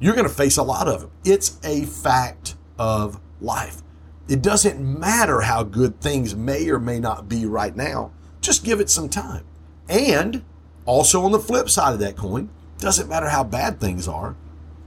You're 0.01 0.15
going 0.15 0.29
to 0.29 0.35
face 0.35 0.57
a 0.57 0.63
lot 0.63 0.89
of 0.89 1.03
them. 1.03 1.11
It's 1.25 1.59
a 1.65 1.85
fact 1.85 2.55
of 2.79 3.21
life. 3.41 3.83
It 4.29 4.43
doesn't 4.43 4.81
matter 4.81 5.41
how 5.41 5.65
good 5.65 6.01
things 6.01 6.37
may 6.37 6.69
or 6.69 6.79
may 6.79 7.01
not 7.01 7.29
be 7.29 7.47
right 7.47 7.75
now. 7.75 8.13
Just 8.41 8.65
give 8.65 8.81
it 8.81 8.91
some 8.91 9.09
time. 9.09 9.45
And 9.89 10.45
also 10.85 11.23
on 11.23 11.33
the 11.33 11.39
flip 11.39 11.69
side 11.69 11.95
of 11.95 12.01
that 12.01 12.17
coin, 12.17 12.51
doesn't 12.79 13.09
matter 13.09 13.29
how 13.29 13.43
bad 13.45 13.81
things 13.81 14.07
are. 14.07 14.37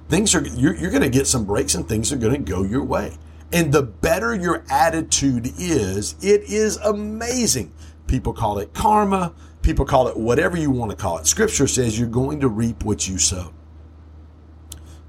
Things 0.09 0.33
are 0.33 0.45
you're, 0.45 0.75
you're 0.75 0.91
going 0.91 1.03
to 1.03 1.09
get 1.09 1.27
some 1.27 1.45
breaks 1.45 1.75
and 1.75 1.87
things 1.87 2.11
are 2.11 2.17
going 2.17 2.33
to 2.45 2.51
go 2.51 2.63
your 2.63 2.83
way. 2.83 3.17
And 3.53 3.71
the 3.71 3.83
better 3.83 4.33
your 4.33 4.63
attitude 4.69 5.51
is, 5.59 6.15
it 6.21 6.43
is 6.43 6.77
amazing. 6.77 7.73
People 8.07 8.33
call 8.33 8.59
it 8.59 8.73
karma. 8.73 9.33
People 9.61 9.85
call 9.85 10.07
it 10.07 10.17
whatever 10.17 10.57
you 10.57 10.71
want 10.71 10.91
to 10.91 10.97
call 10.97 11.17
it. 11.17 11.27
Scripture 11.27 11.67
says 11.67 11.99
you're 11.99 12.07
going 12.07 12.39
to 12.39 12.47
reap 12.47 12.83
what 12.83 13.07
you 13.07 13.17
sow. 13.17 13.53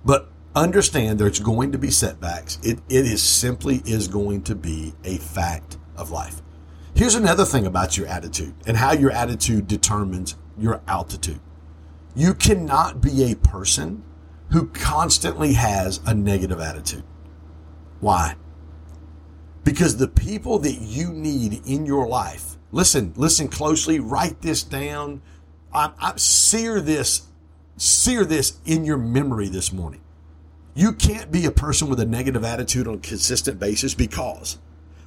But 0.04 0.28
understand 0.54 1.18
there's 1.18 1.40
going 1.40 1.72
to 1.72 1.78
be 1.78 1.90
setbacks. 1.90 2.58
It, 2.62 2.80
it 2.88 3.06
is 3.06 3.22
simply 3.22 3.82
is 3.87 4.08
going 4.08 4.42
to 4.42 4.54
be 4.54 4.94
a 5.04 5.16
fact 5.18 5.78
of 5.96 6.11
life. 6.11 6.42
Here's 6.94 7.14
another 7.14 7.44
thing 7.44 7.66
about 7.66 7.96
your 7.96 8.06
attitude 8.06 8.54
and 8.66 8.76
how 8.76 8.92
your 8.92 9.11
attitude 9.11 9.66
determines 9.66 10.37
your 10.58 10.82
altitude. 10.87 11.40
You 12.14 12.34
cannot 12.34 13.00
be 13.00 13.30
a 13.30 13.37
person 13.37 14.04
who 14.50 14.66
constantly 14.68 15.54
has 15.54 16.00
a 16.06 16.12
negative 16.12 16.61
attitude. 16.61 17.04
Why? 18.02 18.35
Because 19.62 19.97
the 19.97 20.09
people 20.09 20.59
that 20.59 20.80
you 20.80 21.12
need 21.12 21.64
in 21.64 21.87
your 21.87 22.09
life, 22.09 22.56
listen, 22.73 23.14
listen 23.16 23.47
closely, 23.47 24.00
write 24.00 24.42
this 24.42 24.64
down. 24.64 25.23
I, 25.73 25.92
I 26.00 26.14
sear 26.16 26.80
this, 26.80 27.28
sear 27.76 28.25
this 28.25 28.59
in 28.66 28.85
your 28.85 28.97
memory 28.99 29.49
this 29.49 29.73
morning. 29.73 30.00
You 30.75 30.92
can't 30.92 31.30
be 31.30 31.47
a 31.47 31.52
person 31.52 31.88
with 31.88 32.00
a 32.00 32.04
negative 32.04 32.44
attitude 32.44 32.88
on 32.88 32.94
a 32.94 32.99
consistent 32.99 33.61
basis 33.61 33.94
because 33.94 34.59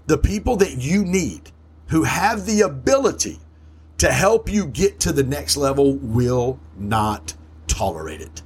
the 0.06 0.18
people 0.18 0.56
that 0.56 0.78
you 0.78 1.04
need 1.04 1.52
who 1.88 2.04
have 2.04 2.46
the 2.46 2.62
ability 2.62 3.40
to 3.98 4.10
help 4.10 4.50
you 4.50 4.68
get 4.68 5.02
to 5.02 5.12
the 5.12 5.24
next 5.24 5.58
level 5.58 5.98
will 5.98 6.62
not 6.78 7.34
tolerate 7.68 8.22
it. 8.22 8.42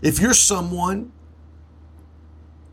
If 0.00 0.20
you're 0.20 0.32
someone, 0.32 1.10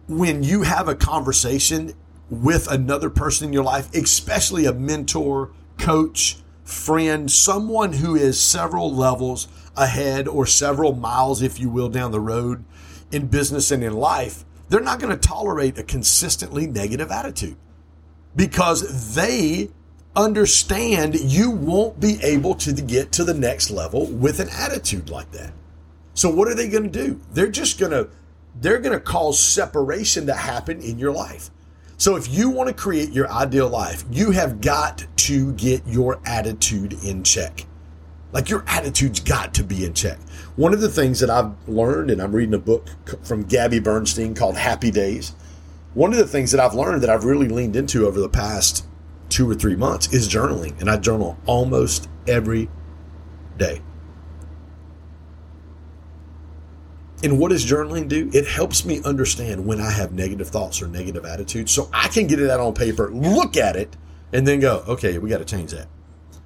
when 0.07 0.43
you 0.43 0.63
have 0.63 0.87
a 0.87 0.95
conversation 0.95 1.93
with 2.29 2.71
another 2.71 3.09
person 3.09 3.47
in 3.47 3.53
your 3.53 3.63
life, 3.63 3.93
especially 3.93 4.65
a 4.65 4.73
mentor, 4.73 5.51
coach, 5.77 6.37
friend, 6.63 7.31
someone 7.31 7.93
who 7.93 8.15
is 8.15 8.39
several 8.39 8.93
levels 8.93 9.47
ahead 9.75 10.27
or 10.27 10.45
several 10.45 10.93
miles, 10.93 11.41
if 11.41 11.59
you 11.59 11.69
will, 11.69 11.89
down 11.89 12.11
the 12.11 12.19
road 12.19 12.63
in 13.11 13.27
business 13.27 13.71
and 13.71 13.83
in 13.83 13.93
life, 13.93 14.45
they're 14.69 14.79
not 14.79 14.99
going 14.99 15.17
to 15.17 15.27
tolerate 15.27 15.77
a 15.77 15.83
consistently 15.83 16.65
negative 16.65 17.11
attitude 17.11 17.57
because 18.35 19.15
they 19.15 19.69
understand 20.15 21.19
you 21.19 21.51
won't 21.51 21.99
be 21.99 22.19
able 22.21 22.55
to 22.55 22.73
get 22.73 23.11
to 23.11 23.23
the 23.23 23.33
next 23.33 23.69
level 23.69 24.07
with 24.07 24.39
an 24.39 24.49
attitude 24.49 25.09
like 25.09 25.31
that. 25.31 25.51
So 26.13 26.29
what 26.29 26.47
are 26.47 26.55
they 26.55 26.69
going 26.69 26.89
to 26.89 26.89
do? 26.89 27.19
They're 27.33 27.51
just 27.51 27.79
going 27.79 27.91
to 27.91 28.09
they're 28.55 28.79
going 28.79 28.97
to 28.97 28.99
cause 28.99 29.39
separation 29.39 30.25
to 30.27 30.33
happen 30.33 30.81
in 30.81 30.99
your 30.99 31.11
life. 31.11 31.49
So 31.97 32.15
if 32.15 32.27
you 32.33 32.49
want 32.49 32.67
to 32.67 32.73
create 32.73 33.11
your 33.11 33.29
ideal 33.29 33.69
life, 33.69 34.03
you 34.11 34.31
have 34.31 34.59
got 34.59 35.05
to 35.17 35.53
get 35.53 35.85
your 35.85 36.19
attitude 36.25 36.93
in 37.03 37.23
check. 37.23 37.65
Like 38.31 38.49
your 38.49 38.63
attitude's 38.67 39.19
got 39.19 39.53
to 39.55 39.63
be 39.63 39.85
in 39.85 39.93
check. 39.93 40.17
One 40.55 40.73
of 40.73 40.81
the 40.81 40.89
things 40.89 41.19
that 41.19 41.29
I've 41.29 41.51
learned, 41.67 42.09
and 42.09 42.21
I'm 42.21 42.31
reading 42.31 42.53
a 42.55 42.59
book 42.59 42.87
from 43.23 43.43
Gabby 43.43 43.79
Bernstein 43.79 44.33
called 44.33 44.57
Happy 44.57 44.89
Days. 44.89 45.35
One 45.93 46.11
of 46.11 46.17
the 46.17 46.27
things 46.27 46.51
that 46.51 46.59
I've 46.59 46.73
learned 46.73 47.03
that 47.03 47.09
I've 47.09 47.25
really 47.25 47.49
leaned 47.49 47.75
into 47.75 48.07
over 48.07 48.19
the 48.19 48.29
past 48.29 48.85
two 49.29 49.49
or 49.49 49.55
three 49.55 49.75
months 49.75 50.11
is 50.13 50.27
journaling. 50.27 50.79
And 50.79 50.89
I 50.89 50.97
journal 50.97 51.37
almost 51.45 52.09
every 52.27 52.69
day. 53.57 53.81
And 57.23 57.37
what 57.37 57.49
does 57.49 57.65
journaling 57.65 58.07
do? 58.07 58.29
It 58.33 58.47
helps 58.47 58.83
me 58.83 59.01
understand 59.03 59.65
when 59.65 59.79
I 59.79 59.91
have 59.91 60.11
negative 60.11 60.49
thoughts 60.49 60.81
or 60.81 60.87
negative 60.87 61.23
attitudes 61.23 61.71
so 61.71 61.89
I 61.93 62.07
can 62.07 62.25
get 62.25 62.39
it 62.39 62.49
out 62.49 62.59
on 62.59 62.73
paper, 62.73 63.11
look 63.11 63.57
at 63.57 63.75
it, 63.75 63.95
and 64.33 64.47
then 64.47 64.59
go, 64.59 64.83
okay, 64.87 65.17
we 65.19 65.29
got 65.29 65.37
to 65.37 65.45
change 65.45 65.71
that. 65.71 65.87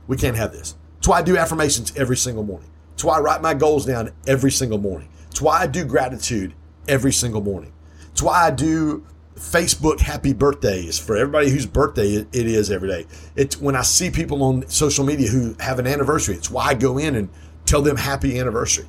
We 0.08 0.18
can't 0.18 0.36
have 0.36 0.52
this. 0.52 0.76
That's 0.96 1.08
why 1.08 1.20
I 1.20 1.22
do 1.22 1.38
affirmations 1.38 1.96
every 1.96 2.18
single 2.18 2.44
morning. 2.44 2.70
That's 2.92 3.04
why 3.04 3.18
I 3.18 3.22
write 3.22 3.42
my 3.42 3.54
goals 3.54 3.86
down 3.86 4.12
every 4.28 4.52
single 4.52 4.78
morning. 4.78 5.10
It's 5.30 5.42
why 5.42 5.62
I 5.62 5.68
do 5.68 5.86
gratitude 5.86 6.54
every 6.88 7.14
single 7.14 7.42
morning. 7.42 7.74
It's 8.12 8.22
why 8.22 8.48
I 8.48 8.52
do 8.52 9.06
Facebook 9.36 10.00
happy 10.00 10.34
birthdays 10.34 10.98
for 10.98 11.16
everybody 11.16 11.50
whose 11.50 11.66
birthday 11.66 12.14
it 12.14 12.34
is 12.34 12.72
every 12.72 12.88
day. 12.88 13.06
It's 13.36 13.60
when 13.60 13.76
I 13.76 13.82
see 13.82 14.10
people 14.10 14.42
on 14.44 14.68
social 14.70 15.06
media 15.06 15.30
who 15.30 15.56
have 15.60 15.80
an 15.80 15.88
anniversary. 15.88 16.36
It's 16.36 16.50
why 16.50 16.68
I 16.68 16.74
go 16.74 16.98
in 16.98 17.16
and 17.16 17.30
tell 17.66 17.82
them 17.82 17.98
happy 17.98 18.40
anniversary. 18.40 18.86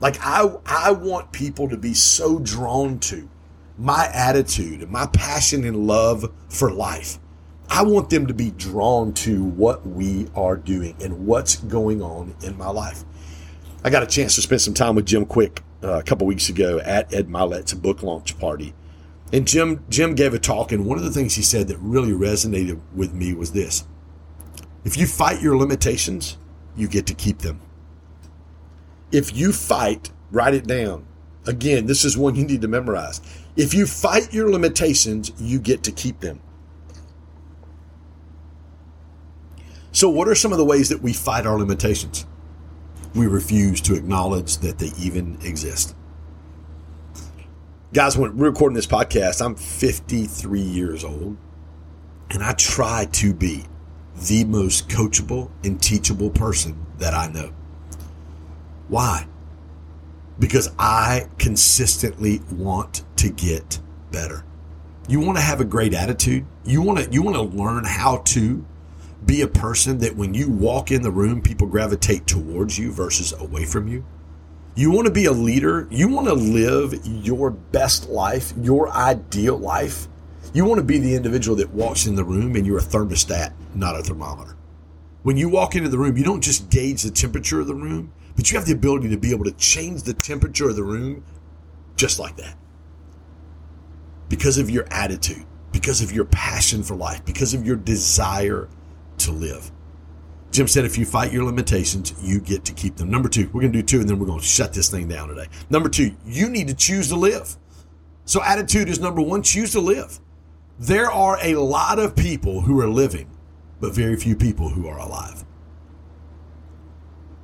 Like 0.00 0.16
I, 0.20 0.48
I 0.66 0.92
want 0.92 1.32
people 1.32 1.68
to 1.68 1.76
be 1.76 1.94
so 1.94 2.38
drawn 2.38 2.98
to 3.00 3.28
my 3.78 4.10
attitude 4.12 4.82
and 4.82 4.90
my 4.90 5.06
passion 5.06 5.64
and 5.64 5.86
love 5.86 6.30
for 6.48 6.70
life 6.70 7.18
I 7.72 7.84
want 7.84 8.10
them 8.10 8.26
to 8.26 8.34
be 8.34 8.50
drawn 8.50 9.12
to 9.14 9.44
what 9.44 9.86
we 9.86 10.28
are 10.34 10.56
doing 10.56 10.96
and 11.00 11.24
what's 11.24 11.56
going 11.56 12.02
on 12.02 12.34
in 12.42 12.58
my 12.58 12.68
life. 12.68 13.04
I 13.84 13.90
got 13.90 14.02
a 14.02 14.06
chance 14.06 14.34
to 14.34 14.42
spend 14.42 14.60
some 14.60 14.74
time 14.74 14.96
with 14.96 15.06
Jim 15.06 15.24
Kwik 15.24 15.62
uh, 15.82 16.00
a 16.00 16.02
couple 16.02 16.26
weeks 16.26 16.48
ago 16.48 16.80
at 16.80 17.14
Ed 17.14 17.28
Mylett's 17.28 17.72
book 17.72 18.02
launch 18.02 18.36
party. 18.40 18.74
And 19.32 19.46
Jim 19.46 19.84
Jim 19.88 20.16
gave 20.16 20.34
a 20.34 20.40
talk, 20.40 20.72
and 20.72 20.84
one 20.84 20.98
of 20.98 21.04
the 21.04 21.12
things 21.12 21.36
he 21.36 21.42
said 21.42 21.68
that 21.68 21.78
really 21.78 22.10
resonated 22.10 22.80
with 22.92 23.14
me 23.14 23.32
was 23.32 23.52
this: 23.52 23.84
If 24.84 24.96
you 24.96 25.06
fight 25.06 25.40
your 25.40 25.56
limitations, 25.56 26.36
you 26.74 26.88
get 26.88 27.06
to 27.06 27.14
keep 27.14 27.38
them. 27.38 27.60
If 29.12 29.36
you 29.36 29.52
fight, 29.52 30.10
write 30.30 30.54
it 30.54 30.66
down. 30.66 31.06
Again, 31.46 31.86
this 31.86 32.04
is 32.04 32.16
one 32.16 32.36
you 32.36 32.44
need 32.44 32.60
to 32.60 32.68
memorize. 32.68 33.20
If 33.56 33.74
you 33.74 33.86
fight 33.86 34.32
your 34.32 34.50
limitations, 34.50 35.32
you 35.38 35.58
get 35.58 35.82
to 35.84 35.92
keep 35.92 36.20
them. 36.20 36.40
So, 39.92 40.08
what 40.08 40.28
are 40.28 40.34
some 40.34 40.52
of 40.52 40.58
the 40.58 40.64
ways 40.64 40.88
that 40.90 41.02
we 41.02 41.12
fight 41.12 41.46
our 41.46 41.58
limitations? 41.58 42.26
We 43.14 43.26
refuse 43.26 43.80
to 43.82 43.94
acknowledge 43.94 44.58
that 44.58 44.78
they 44.78 44.92
even 44.98 45.38
exist. 45.42 45.96
Guys, 47.92 48.16
when 48.16 48.36
we're 48.36 48.50
recording 48.50 48.76
this 48.76 48.86
podcast, 48.86 49.44
I'm 49.44 49.56
53 49.56 50.60
years 50.60 51.02
old, 51.02 51.36
and 52.30 52.40
I 52.40 52.52
try 52.52 53.06
to 53.06 53.34
be 53.34 53.64
the 54.28 54.44
most 54.44 54.88
coachable 54.88 55.50
and 55.64 55.82
teachable 55.82 56.30
person 56.30 56.86
that 56.98 57.14
I 57.14 57.26
know. 57.26 57.52
Why? 58.90 59.26
Because 60.38 60.72
I 60.78 61.28
consistently 61.38 62.40
want 62.52 63.04
to 63.16 63.30
get 63.30 63.78
better. 64.10 64.44
You 65.08 65.20
want 65.20 65.38
to 65.38 65.42
have 65.42 65.60
a 65.60 65.64
great 65.64 65.94
attitude. 65.94 66.44
You 66.64 66.82
want 66.82 66.98
to 66.98 67.10
you 67.10 67.22
want 67.22 67.36
to 67.36 67.56
learn 67.56 67.84
how 67.84 68.18
to 68.18 68.64
be 69.24 69.42
a 69.42 69.48
person 69.48 69.98
that 69.98 70.16
when 70.16 70.34
you 70.34 70.50
walk 70.50 70.90
in 70.90 71.02
the 71.02 71.10
room, 71.10 71.40
people 71.40 71.66
gravitate 71.66 72.26
towards 72.26 72.78
you 72.78 72.90
versus 72.90 73.32
away 73.34 73.64
from 73.64 73.86
you? 73.86 74.04
You 74.74 74.90
want 74.90 75.06
to 75.06 75.12
be 75.12 75.26
a 75.26 75.32
leader? 75.32 75.86
You 75.90 76.08
want 76.08 76.26
to 76.26 76.34
live 76.34 76.94
your 77.04 77.50
best 77.50 78.08
life, 78.08 78.52
your 78.60 78.90
ideal 78.90 79.58
life? 79.58 80.08
You 80.52 80.64
want 80.64 80.78
to 80.78 80.84
be 80.84 80.98
the 80.98 81.14
individual 81.14 81.56
that 81.58 81.70
walks 81.70 82.06
in 82.06 82.16
the 82.16 82.24
room 82.24 82.56
and 82.56 82.66
you're 82.66 82.78
a 82.78 82.82
thermostat, 82.82 83.52
not 83.74 83.98
a 83.98 84.02
thermometer. 84.02 84.56
When 85.22 85.36
you 85.36 85.48
walk 85.48 85.76
into 85.76 85.90
the 85.90 85.98
room, 85.98 86.16
you 86.16 86.24
don't 86.24 86.40
just 86.40 86.70
gauge 86.70 87.02
the 87.02 87.10
temperature 87.10 87.60
of 87.60 87.66
the 87.66 87.74
room, 87.74 88.12
but 88.40 88.50
you 88.50 88.56
have 88.56 88.66
the 88.66 88.72
ability 88.72 89.06
to 89.10 89.18
be 89.18 89.32
able 89.32 89.44
to 89.44 89.52
change 89.52 90.04
the 90.04 90.14
temperature 90.14 90.70
of 90.70 90.74
the 90.74 90.82
room 90.82 91.22
just 91.94 92.18
like 92.18 92.38
that. 92.38 92.56
Because 94.30 94.56
of 94.56 94.70
your 94.70 94.90
attitude, 94.90 95.44
because 95.72 96.00
of 96.00 96.10
your 96.10 96.24
passion 96.24 96.82
for 96.82 96.94
life, 96.94 97.22
because 97.26 97.52
of 97.52 97.66
your 97.66 97.76
desire 97.76 98.66
to 99.18 99.30
live. 99.30 99.70
Jim 100.52 100.66
said, 100.66 100.86
if 100.86 100.96
you 100.96 101.04
fight 101.04 101.34
your 101.34 101.44
limitations, 101.44 102.14
you 102.22 102.40
get 102.40 102.64
to 102.64 102.72
keep 102.72 102.96
them. 102.96 103.10
Number 103.10 103.28
two, 103.28 103.50
we're 103.52 103.60
going 103.60 103.74
to 103.74 103.82
do 103.82 103.84
two 103.84 104.00
and 104.00 104.08
then 104.08 104.18
we're 104.18 104.24
going 104.24 104.40
to 104.40 104.46
shut 104.46 104.72
this 104.72 104.88
thing 104.90 105.06
down 105.06 105.28
today. 105.28 105.48
Number 105.68 105.90
two, 105.90 106.16
you 106.24 106.48
need 106.48 106.68
to 106.68 106.74
choose 106.74 107.08
to 107.08 107.16
live. 107.16 107.58
So, 108.24 108.42
attitude 108.42 108.88
is 108.88 109.00
number 109.00 109.20
one 109.20 109.42
choose 109.42 109.72
to 109.72 109.80
live. 109.80 110.18
There 110.78 111.10
are 111.10 111.36
a 111.42 111.56
lot 111.56 111.98
of 111.98 112.16
people 112.16 112.62
who 112.62 112.80
are 112.80 112.88
living, 112.88 113.28
but 113.80 113.94
very 113.94 114.16
few 114.16 114.34
people 114.34 114.70
who 114.70 114.88
are 114.88 114.98
alive. 114.98 115.44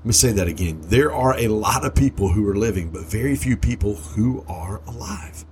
Let 0.07 0.11
me 0.11 0.13
say 0.13 0.31
that 0.35 0.47
again. 0.47 0.83
There 0.83 1.13
are 1.13 1.37
a 1.37 1.49
lot 1.49 1.85
of 1.85 1.97
people 1.97 2.29
who 2.29 2.49
are 2.49 2.55
living, 2.55 2.91
but 2.91 3.03
very 3.03 3.35
few 3.35 3.57
people 3.57 3.97
who 3.97 4.45
are 4.47 4.81
alive. 4.87 5.45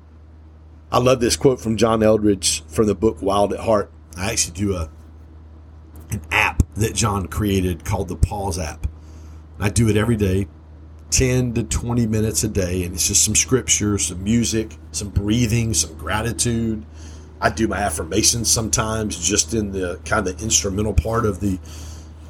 I 0.93 0.99
love 0.99 1.19
this 1.19 1.35
quote 1.35 1.61
from 1.61 1.77
John 1.77 2.05
Eldredge 2.05 2.63
from 2.69 2.87
the 2.87 2.95
book 2.95 3.21
Wild 3.21 3.53
at 3.53 3.59
Heart. 3.59 3.91
I 4.17 4.31
actually 4.31 4.55
do 4.55 4.77
a 4.77 4.91
an 6.13 6.21
app 6.31 6.63
that 6.77 6.95
John 6.95 7.27
created 7.27 7.85
called 7.85 8.07
the 8.07 8.15
Pause 8.15 8.61
app. 8.61 8.87
I 9.59 9.71
do 9.71 9.89
it 9.89 9.97
every 9.97 10.15
day, 10.15 10.47
10 11.11 11.55
to 11.55 11.65
20 11.65 12.07
minutes 12.07 12.45
a 12.45 12.49
day. 12.49 12.85
And 12.85 12.95
it's 12.95 13.09
just 13.09 13.25
some 13.25 13.35
scripture, 13.35 13.99
some 13.99 14.23
music, 14.23 14.77
some 14.93 15.09
breathing, 15.09 15.75
some 15.75 15.99
gratitude. 15.99 16.87
I 17.41 17.51
do 17.51 17.67
my 17.67 17.79
affirmations 17.79 18.53
sometimes 18.53 19.19
just 19.19 19.53
in 19.53 19.73
the 19.73 19.99
kind 20.05 20.29
of 20.29 20.41
instrumental 20.41 20.95
part 20.95 21.27
of 21.27 21.41
the 21.41 21.59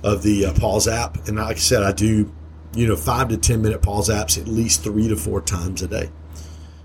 of 0.05 0.23
the 0.23 0.47
uh, 0.47 0.53
pause 0.53 0.87
app. 0.87 1.27
And 1.27 1.39
like 1.39 1.57
I 1.57 1.59
said, 1.59 1.83
I 1.83 1.91
do, 1.91 2.33
you 2.75 2.87
know, 2.87 2.95
five 2.95 3.31
to 3.31 3.37
10 3.37 3.61
minute 3.61 3.83
pause 3.83 4.09
apps 4.09 4.41
at 4.41 4.47
least 4.47 4.85
three 4.85 5.09
to 5.09 5.17
four 5.17 5.41
times 5.41 5.83
a 5.83 5.89
day. 5.89 6.11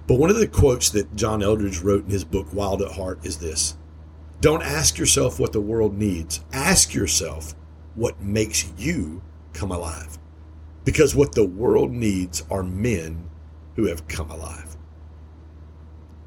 But 0.08 0.16
one 0.16 0.32
of 0.32 0.38
the 0.38 0.48
quotes 0.48 0.90
that 0.92 1.16
John 1.16 1.44
Eldredge 1.44 1.84
wrote 1.84 2.06
in 2.06 2.10
his 2.10 2.24
book, 2.24 2.48
Wild 2.52 2.82
at 2.82 2.94
Heart, 2.94 3.26
is 3.26 3.38
this 3.38 3.76
Don't 4.42 4.64
ask 4.64 4.98
yourself 4.98 5.40
what 5.40 5.54
the 5.54 5.62
world 5.62 5.96
needs. 5.96 6.44
Ask 6.52 6.96
yourself 6.96 7.54
what 7.94 8.20
makes 8.22 8.72
you 8.78 9.22
come 9.54 9.72
alive 9.72 10.18
because 10.86 11.14
what 11.16 11.36
the 11.36 11.46
world 11.46 11.92
needs 11.92 12.44
are 12.50 12.64
men 12.64 13.30
who 13.76 13.86
have 13.86 14.08
come 14.08 14.32
alive. 14.32 14.78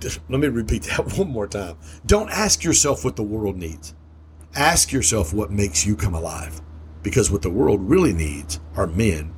Let 0.29 0.41
me 0.41 0.49
repeat 0.49 0.85
that 0.85 1.13
one 1.19 1.31
more 1.31 1.47
time. 1.47 1.77
Don't 2.07 2.31
ask 2.31 2.63
yourself 2.63 3.05
what 3.05 3.17
the 3.17 3.23
world 3.23 3.57
needs. 3.57 3.95
Ask 4.55 4.93
yourself 4.93 5.33
what 5.33 5.51
makes 5.51 5.87
you 5.87 5.97
come 5.97 6.15
alive. 6.15 6.61
Because 7.03 7.31
what 7.31 7.43
the 7.43 7.51
world 7.51 7.89
really 7.89 8.13
needs 8.13 8.61
are 8.77 8.87
men 8.87 9.35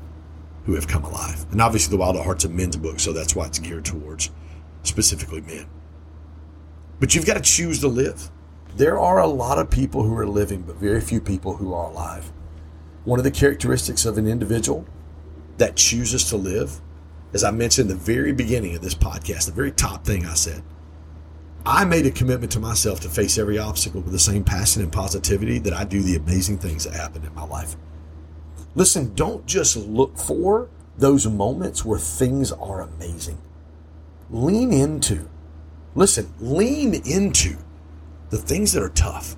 who 0.64 0.74
have 0.74 0.88
come 0.88 1.04
alive. 1.04 1.46
And 1.50 1.60
obviously, 1.60 1.90
The 1.90 2.00
Wild 2.00 2.16
at 2.16 2.24
Heart's 2.24 2.44
a 2.44 2.48
men's 2.48 2.76
book, 2.76 3.00
so 3.00 3.12
that's 3.12 3.34
why 3.34 3.46
it's 3.46 3.58
geared 3.58 3.84
towards 3.84 4.30
specifically 4.82 5.40
men. 5.40 5.66
But 7.00 7.14
you've 7.14 7.26
got 7.26 7.34
to 7.34 7.40
choose 7.40 7.80
to 7.80 7.88
live. 7.88 8.30
There 8.76 8.98
are 8.98 9.20
a 9.20 9.26
lot 9.26 9.58
of 9.58 9.70
people 9.70 10.02
who 10.02 10.16
are 10.16 10.26
living, 10.26 10.62
but 10.62 10.76
very 10.76 11.00
few 11.00 11.20
people 11.20 11.56
who 11.56 11.72
are 11.74 11.90
alive. 11.90 12.32
One 13.04 13.20
of 13.20 13.24
the 13.24 13.30
characteristics 13.30 14.04
of 14.04 14.18
an 14.18 14.26
individual 14.26 14.86
that 15.58 15.76
chooses 15.76 16.24
to 16.30 16.36
live, 16.36 16.80
as 17.32 17.44
I 17.44 17.50
mentioned 17.50 17.90
the 17.90 17.94
very 17.94 18.32
beginning 18.32 18.74
of 18.74 18.82
this 18.82 18.94
podcast, 18.94 19.46
the 19.46 19.52
very 19.52 19.70
top 19.70 20.04
thing 20.04 20.26
I 20.26 20.34
said, 20.34 20.62
I 21.66 21.84
made 21.86 22.04
a 22.04 22.10
commitment 22.10 22.52
to 22.52 22.60
myself 22.60 23.00
to 23.00 23.08
face 23.08 23.38
every 23.38 23.58
obstacle 23.58 24.02
with 24.02 24.12
the 24.12 24.18
same 24.18 24.44
passion 24.44 24.82
and 24.82 24.92
positivity 24.92 25.58
that 25.60 25.72
I 25.72 25.84
do 25.84 26.02
the 26.02 26.16
amazing 26.16 26.58
things 26.58 26.84
that 26.84 26.92
happen 26.92 27.24
in 27.24 27.34
my 27.34 27.44
life. 27.44 27.76
Listen, 28.74 29.14
don't 29.14 29.46
just 29.46 29.76
look 29.76 30.18
for 30.18 30.68
those 30.98 31.26
moments 31.26 31.84
where 31.84 31.98
things 31.98 32.52
are 32.52 32.82
amazing. 32.82 33.38
Lean 34.30 34.72
into, 34.72 35.28
listen, 35.94 36.32
lean 36.38 36.94
into 37.06 37.56
the 38.28 38.38
things 38.38 38.72
that 38.72 38.82
are 38.82 38.90
tough. 38.90 39.36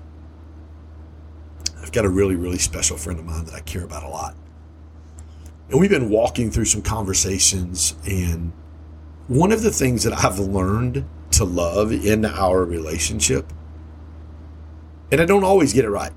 I've 1.81 1.91
got 1.93 2.03
a 2.03 2.09
really, 2.09 2.35
really 2.35 2.57
special 2.57 2.97
friend 2.97 3.19
of 3.19 3.25
mine 3.25 3.45
that 3.45 3.53
I 3.53 3.61
care 3.61 3.83
about 3.83 4.03
a 4.03 4.09
lot. 4.09 4.35
And 5.69 5.79
we've 5.79 5.89
been 5.89 6.09
walking 6.09 6.51
through 6.51 6.65
some 6.65 6.81
conversations. 6.81 7.95
And 8.05 8.51
one 9.27 9.51
of 9.51 9.61
the 9.61 9.71
things 9.71 10.03
that 10.03 10.13
I've 10.13 10.39
learned 10.39 11.05
to 11.37 11.45
love 11.45 11.91
in 11.91 12.25
our 12.25 12.63
relationship, 12.63 13.51
and 15.11 15.21
I 15.21 15.25
don't 15.25 15.43
always 15.43 15.73
get 15.73 15.85
it 15.85 15.89
right, 15.89 16.13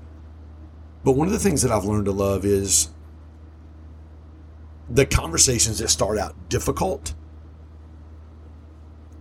but 1.03 1.13
one 1.13 1.27
of 1.27 1.33
the 1.33 1.39
things 1.39 1.61
that 1.61 1.71
I've 1.71 1.85
learned 1.85 2.05
to 2.05 2.11
love 2.11 2.45
is 2.45 2.89
the 4.89 5.05
conversations 5.05 5.79
that 5.79 5.89
start 5.89 6.17
out 6.17 6.35
difficult, 6.49 7.13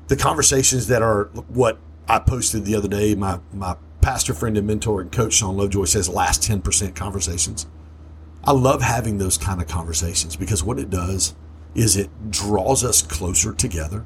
the 0.08 0.16
conversations 0.16 0.88
that 0.88 1.02
are 1.02 1.24
what 1.48 1.78
I 2.08 2.18
posted 2.18 2.64
the 2.64 2.74
other 2.74 2.88
day, 2.88 3.14
my, 3.14 3.38
my 3.52 3.76
pastor 4.00 4.34
friend 4.34 4.56
and 4.56 4.66
mentor 4.66 5.00
and 5.00 5.12
coach 5.12 5.34
Sean 5.34 5.56
Lovejoy 5.56 5.84
says 5.84 6.08
last 6.08 6.42
10% 6.42 6.94
conversations 6.96 7.66
I 8.42 8.52
love 8.52 8.80
having 8.80 9.18
those 9.18 9.36
kind 9.36 9.60
of 9.60 9.68
conversations 9.68 10.34
because 10.34 10.64
what 10.64 10.78
it 10.78 10.88
does 10.88 11.34
is 11.74 11.96
it 11.96 12.30
draws 12.30 12.82
us 12.82 13.02
closer 13.02 13.52
together. 13.52 14.04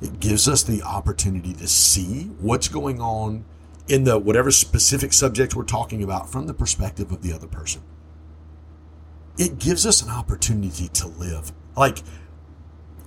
It 0.00 0.20
gives 0.20 0.48
us 0.48 0.62
the 0.62 0.82
opportunity 0.82 1.52
to 1.54 1.66
see 1.66 2.30
what's 2.40 2.68
going 2.68 3.00
on 3.00 3.44
in 3.88 4.04
the 4.04 4.18
whatever 4.18 4.50
specific 4.50 5.12
subject 5.12 5.54
we're 5.54 5.64
talking 5.64 6.02
about 6.02 6.30
from 6.30 6.46
the 6.46 6.54
perspective 6.54 7.10
of 7.10 7.22
the 7.22 7.32
other 7.32 7.46
person. 7.46 7.82
It 9.38 9.58
gives 9.58 9.86
us 9.86 10.02
an 10.02 10.10
opportunity 10.10 10.88
to 10.88 11.06
live. 11.06 11.52
Like 11.76 12.02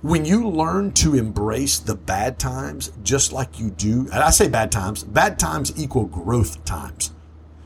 when 0.02 0.24
you 0.24 0.48
learn 0.48 0.92
to 0.94 1.14
embrace 1.14 1.78
the 1.78 1.94
bad 1.94 2.38
times, 2.38 2.90
just 3.04 3.32
like 3.32 3.60
you 3.60 3.70
do, 3.70 4.00
and 4.12 4.14
I 4.14 4.30
say 4.30 4.48
bad 4.48 4.72
times, 4.72 5.04
bad 5.04 5.38
times 5.38 5.72
equal 5.76 6.06
growth 6.06 6.64
times. 6.64 7.12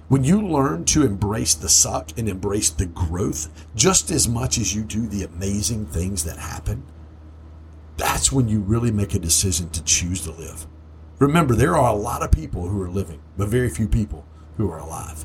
When 0.09 0.23
you 0.23 0.47
learn 0.47 0.85
to 0.87 1.05
embrace 1.05 1.55
the 1.55 1.69
suck 1.69 2.11
and 2.17 2.29
embrace 2.29 2.71
the 2.71 2.87
growth 2.87 3.49
just 3.75 4.11
as 4.11 4.29
much 4.29 4.59
as 4.59 4.75
you 4.75 4.83
do 4.83 5.07
the 5.07 5.25
amazing 5.25 5.87
things 5.87 6.25
that 6.25 6.37
happen, 6.37 6.85
that's 7.97 8.31
when 8.31 8.49
you 8.49 8.61
really 8.61 8.91
make 8.91 9.15
a 9.15 9.19
decision 9.19 9.71
to 9.71 9.83
choose 9.85 10.23
to 10.23 10.33
live. 10.33 10.67
Remember, 11.19 11.55
there 11.55 11.77
are 11.77 11.91
a 11.91 11.97
lot 11.97 12.23
of 12.23 12.31
people 12.31 12.69
who 12.69 12.81
are 12.83 12.91
living, 12.91 13.21
but 13.37 13.49
very 13.49 13.71
few 13.71 13.89
people 13.89 14.27
who 14.57 14.71
are 14.71 14.79
alive. 14.79 15.25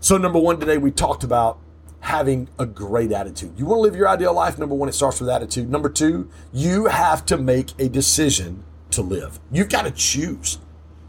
So, 0.00 0.16
number 0.16 0.38
one, 0.38 0.58
today 0.58 0.78
we 0.78 0.90
talked 0.90 1.22
about 1.22 1.58
having 2.00 2.48
a 2.58 2.66
great 2.66 3.12
attitude. 3.12 3.52
You 3.58 3.66
want 3.66 3.78
to 3.78 3.82
live 3.82 3.94
your 3.94 4.08
ideal 4.08 4.32
life? 4.32 4.58
Number 4.58 4.74
one, 4.74 4.88
it 4.88 4.92
starts 4.92 5.20
with 5.20 5.28
attitude. 5.28 5.70
Number 5.70 5.88
two, 5.88 6.28
you 6.52 6.86
have 6.86 7.24
to 7.26 7.36
make 7.36 7.72
a 7.78 7.88
decision 7.88 8.64
to 8.92 9.02
live. 9.02 9.38
You've 9.52 9.68
got 9.68 9.84
to 9.84 9.90
choose. 9.90 10.58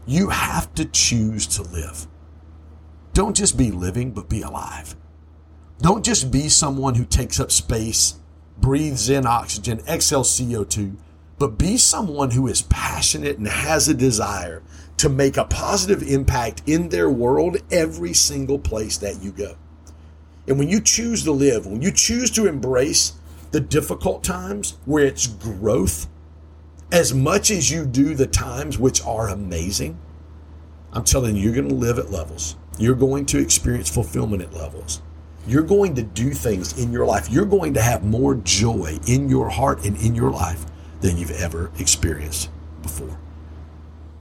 You 0.06 0.28
have 0.28 0.72
to 0.74 0.84
choose 0.84 1.46
to 1.48 1.62
live. 1.62 2.06
Don't 3.14 3.36
just 3.36 3.56
be 3.56 3.70
living, 3.70 4.12
but 4.12 4.28
be 4.28 4.42
alive. 4.42 4.94
Don't 5.78 6.04
just 6.04 6.30
be 6.30 6.48
someone 6.48 6.94
who 6.94 7.04
takes 7.04 7.40
up 7.40 7.50
space, 7.50 8.20
breathes 8.58 9.08
in 9.08 9.26
oxygen, 9.26 9.80
exhales 9.88 10.38
CO2, 10.38 10.96
but 11.38 11.58
be 11.58 11.76
someone 11.76 12.30
who 12.30 12.46
is 12.46 12.62
passionate 12.62 13.38
and 13.38 13.48
has 13.48 13.88
a 13.88 13.94
desire 13.94 14.62
to 14.98 15.08
make 15.08 15.36
a 15.36 15.44
positive 15.44 16.02
impact 16.02 16.62
in 16.66 16.88
their 16.90 17.10
world 17.10 17.56
every 17.70 18.12
single 18.12 18.58
place 18.58 18.98
that 18.98 19.22
you 19.22 19.32
go. 19.32 19.56
And 20.46 20.58
when 20.58 20.68
you 20.68 20.80
choose 20.80 21.24
to 21.24 21.32
live, 21.32 21.66
when 21.66 21.82
you 21.82 21.90
choose 21.90 22.30
to 22.32 22.46
embrace 22.46 23.14
the 23.50 23.60
difficult 23.60 24.24
times 24.24 24.78
where 24.84 25.04
it's 25.04 25.26
growth 25.26 26.08
as 26.92 27.14
much 27.14 27.50
as 27.50 27.70
you 27.70 27.86
do 27.86 28.14
the 28.14 28.26
times 28.26 28.78
which 28.78 29.04
are 29.04 29.28
amazing, 29.28 29.98
I'm 30.92 31.04
telling 31.04 31.36
you, 31.36 31.42
you're 31.42 31.54
going 31.54 31.68
to 31.68 31.74
live 31.74 31.98
at 31.98 32.10
levels. 32.10 32.56
You're 32.78 32.94
going 32.94 33.26
to 33.26 33.38
experience 33.38 33.88
fulfillment 33.88 34.42
at 34.42 34.52
levels. 34.52 35.00
You're 35.46 35.62
going 35.62 35.94
to 35.96 36.02
do 36.02 36.30
things 36.30 36.78
in 36.78 36.92
your 36.92 37.04
life. 37.04 37.28
You're 37.30 37.46
going 37.46 37.74
to 37.74 37.82
have 37.82 38.04
more 38.04 38.36
joy 38.36 38.98
in 39.06 39.28
your 39.28 39.48
heart 39.48 39.84
and 39.84 39.96
in 39.96 40.14
your 40.14 40.30
life 40.30 40.64
than 41.00 41.16
you've 41.16 41.32
ever 41.32 41.72
experienced 41.78 42.50
before. 42.82 43.18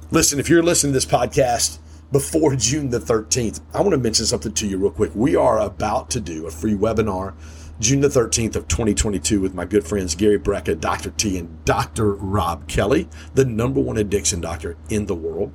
Listen, 0.09 0.39
if 0.39 0.49
you're 0.49 0.63
listening 0.63 0.93
to 0.93 0.97
this 0.97 1.05
podcast 1.05 1.77
before 2.11 2.55
June 2.55 2.89
the 2.89 2.99
13th, 2.99 3.61
I 3.73 3.81
want 3.81 3.91
to 3.91 3.97
mention 3.97 4.25
something 4.25 4.51
to 4.53 4.67
you 4.67 4.77
real 4.77 4.91
quick. 4.91 5.11
We 5.13 5.35
are 5.35 5.59
about 5.59 6.09
to 6.11 6.19
do 6.19 6.47
a 6.47 6.51
free 6.51 6.73
webinar 6.73 7.33
June 7.81 8.01
the 8.01 8.09
13th 8.09 8.55
of 8.55 8.67
2022 8.67 9.41
with 9.41 9.55
my 9.55 9.65
good 9.65 9.83
friends 9.83 10.13
Gary 10.13 10.37
Brecka, 10.37 10.79
Dr. 10.79 11.09
T, 11.09 11.39
and 11.39 11.65
Dr. 11.65 12.13
Rob 12.13 12.67
Kelly, 12.67 13.09
the 13.33 13.43
number 13.43 13.79
one 13.79 13.97
addiction 13.97 14.39
doctor 14.39 14.77
in 14.89 15.07
the 15.07 15.15
world. 15.15 15.51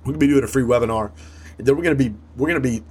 We're 0.00 0.12
going 0.12 0.20
to 0.20 0.26
be 0.26 0.26
doing 0.26 0.44
a 0.44 0.48
free 0.48 0.64
webinar. 0.64 1.12
Then 1.56 1.76
we're 1.76 1.82
going 1.82 1.96
to 1.96 2.10
be 2.10 2.14
we're 2.36 2.48
going 2.48 2.62
to 2.62 2.68
be 2.68 2.82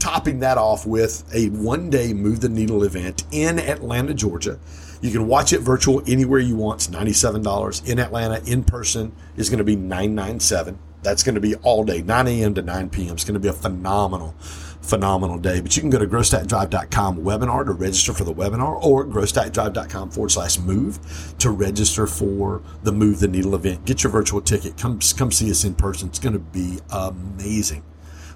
topping 0.00 0.40
that 0.40 0.58
off 0.58 0.86
with 0.86 1.24
a 1.32 1.50
one-day 1.50 2.12
move 2.12 2.40
the 2.40 2.48
needle 2.48 2.82
event 2.82 3.24
in 3.30 3.58
Atlanta, 3.58 4.14
Georgia. 4.14 4.58
You 5.00 5.10
can 5.10 5.28
watch 5.28 5.52
it 5.52 5.60
virtual 5.60 6.02
anywhere 6.06 6.40
you 6.40 6.56
want. 6.56 6.88
It's 6.88 6.96
$97 6.96 7.88
in 7.88 7.98
Atlanta. 7.98 8.42
In 8.44 8.64
person 8.64 9.12
is 9.36 9.48
going 9.48 9.58
to 9.58 9.64
be 9.64 9.76
997. 9.76 10.78
That's 11.02 11.22
going 11.22 11.36
to 11.36 11.40
be 11.40 11.54
all 11.56 11.84
day, 11.84 12.02
9 12.02 12.26
a.m. 12.26 12.54
to 12.54 12.62
9 12.62 12.90
p.m. 12.90 13.14
It's 13.14 13.24
going 13.24 13.34
to 13.34 13.40
be 13.40 13.48
a 13.48 13.52
phenomenal 13.52 14.34
phenomenal 14.80 15.38
day. 15.38 15.60
But 15.60 15.76
you 15.76 15.82
can 15.82 15.90
go 15.90 15.98
to 15.98 16.06
growstackdrive.com 16.06 17.18
webinar 17.22 17.64
to 17.66 17.72
register 17.72 18.12
for 18.12 18.24
the 18.24 18.34
webinar 18.34 18.82
or 18.82 19.04
growstackdrive.com 19.04 20.10
forward 20.10 20.30
slash 20.30 20.58
move 20.58 20.98
to 21.38 21.50
register 21.50 22.06
for 22.06 22.62
the 22.82 22.92
Move 22.92 23.20
the 23.20 23.28
Needle 23.28 23.54
event. 23.54 23.84
Get 23.84 24.02
your 24.02 24.10
virtual 24.10 24.40
ticket. 24.40 24.76
Come, 24.76 24.98
come 25.16 25.30
see 25.30 25.50
us 25.50 25.64
in 25.64 25.74
person. 25.74 26.08
It's 26.08 26.18
going 26.18 26.32
to 26.32 26.38
be 26.38 26.78
amazing. 26.90 27.84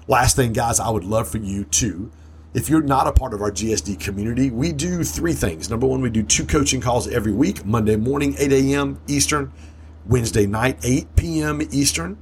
Last 0.07 0.35
thing, 0.35 0.53
guys, 0.53 0.79
I 0.79 0.89
would 0.89 1.03
love 1.03 1.27
for 1.27 1.39
you 1.39 1.63
to 1.65 2.11
If 2.53 2.69
you're 2.69 2.81
not 2.81 3.05
a 3.05 3.11
part 3.11 3.33
of 3.33 3.41
our 3.41 3.51
GSD 3.51 3.99
community, 3.99 4.49
we 4.49 4.71
do 4.71 5.03
three 5.03 5.33
things. 5.33 5.69
Number 5.69 5.87
one, 5.87 5.99
we 5.99 6.09
do 6.09 6.23
two 6.23 6.45
coaching 6.45 6.79
calls 6.79 7.05
every 7.05 7.33
week 7.33 7.65
Monday 7.65 7.97
morning, 7.97 8.33
8 8.37 8.53
a.m. 8.53 9.01
Eastern, 9.07 9.51
Wednesday 10.05 10.45
night, 10.45 10.77
8 10.81 11.17
p.m. 11.17 11.61
Eastern. 11.71 12.17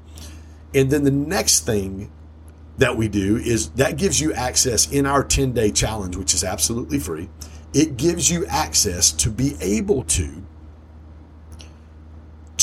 And 0.73 0.89
then 0.89 1.03
the 1.03 1.11
next 1.11 1.67
thing 1.67 2.09
that 2.79 2.97
we 2.97 3.07
do 3.09 3.37
is 3.37 3.69
that 3.71 3.97
gives 3.97 4.19
you 4.19 4.33
access 4.33 4.91
in 4.91 5.05
our 5.05 5.23
10 5.23 5.51
day 5.51 5.69
challenge, 5.69 6.15
which 6.15 6.33
is 6.33 6.43
absolutely 6.43 6.97
free. 6.97 7.29
It 7.73 7.97
gives 7.97 8.31
you 8.31 8.45
access 8.47 9.11
to 9.11 9.29
be 9.29 9.55
able 9.61 10.03
to 10.03 10.43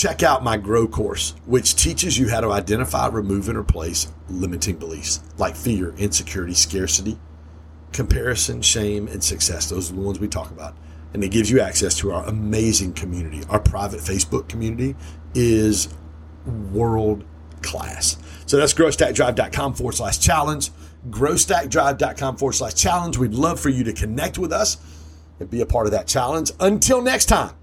check 0.00 0.22
out 0.22 0.42
my 0.42 0.56
Grow 0.56 0.88
course, 0.88 1.34
which 1.44 1.74
teaches 1.74 2.18
you 2.18 2.30
how 2.30 2.40
to 2.40 2.52
identify, 2.52 3.08
remove, 3.08 3.50
and 3.50 3.58
replace 3.58 4.10
limiting 4.30 4.76
beliefs 4.76 5.20
like 5.36 5.54
fear, 5.54 5.94
insecurity, 5.98 6.54
scarcity, 6.54 7.18
comparison, 7.92 8.62
shame, 8.62 9.08
and 9.08 9.22
success. 9.22 9.68
Those 9.68 9.90
are 9.90 9.94
the 9.94 10.00
ones 10.00 10.18
we 10.18 10.26
talk 10.26 10.50
about. 10.50 10.74
And 11.12 11.22
it 11.22 11.28
gives 11.28 11.50
you 11.50 11.60
access 11.60 11.98
to 11.98 12.12
our 12.12 12.24
amazing 12.24 12.94
community. 12.94 13.42
Our 13.50 13.60
private 13.60 14.00
Facebook 14.00 14.48
community 14.48 14.96
is 15.34 15.92
world 16.46 17.24
class. 17.60 18.16
So 18.46 18.56
that's 18.56 18.72
growstackdrive.com 18.72 19.74
forward 19.74 19.96
slash 19.96 20.18
challenge. 20.18 20.70
Growstackdrive.com 21.10 22.36
forward 22.38 22.54
slash 22.54 22.74
challenge. 22.74 23.18
We'd 23.18 23.34
love 23.34 23.60
for 23.60 23.68
you 23.68 23.84
to 23.84 23.92
connect 23.92 24.38
with 24.38 24.52
us 24.52 24.78
and 25.40 25.50
be 25.50 25.60
a 25.60 25.66
part 25.66 25.86
of 25.86 25.92
that 25.92 26.06
challenge. 26.06 26.52
Until 26.58 27.02
next 27.02 27.26
time, 27.26 27.54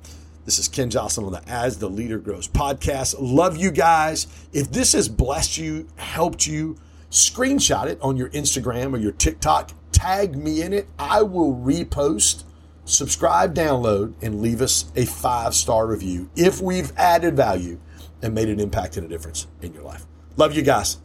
this 0.47 0.59
is 0.59 0.69
Ken 0.69 0.89
Joslin 0.89 1.25
on 1.25 1.33
the 1.33 1.43
As 1.49 1.77
the 1.77 1.89
Leader 1.89 2.17
Grows 2.19 2.47
podcast. 2.47 3.15
Love 3.19 3.57
you 3.57 3.69
guys. 3.69 4.27
If 4.53 4.71
this 4.71 4.93
has 4.93 5.09
blessed 5.09 5.57
you, 5.57 5.89
helped 5.97 6.47
you, 6.47 6.77
screenshot 7.11 7.87
it 7.87 7.99
on 8.01 8.15
your 8.15 8.29
Instagram 8.29 8.93
or 8.93 8.97
your 8.97 9.11
TikTok, 9.11 9.71
tag 9.91 10.37
me 10.37 10.61
in 10.61 10.71
it. 10.71 10.87
I 10.97 11.21
will 11.21 11.53
repost, 11.53 12.45
subscribe, 12.85 13.53
download, 13.53 14.13
and 14.21 14.41
leave 14.41 14.61
us 14.61 14.85
a 14.95 15.05
five 15.05 15.53
star 15.53 15.85
review 15.85 16.29
if 16.37 16.61
we've 16.61 16.93
added 16.95 17.35
value 17.35 17.77
and 18.21 18.33
made 18.33 18.47
an 18.47 18.61
impact 18.61 18.95
and 18.95 19.05
a 19.05 19.09
difference 19.09 19.47
in 19.61 19.73
your 19.73 19.83
life. 19.83 20.05
Love 20.37 20.55
you 20.55 20.61
guys. 20.61 20.97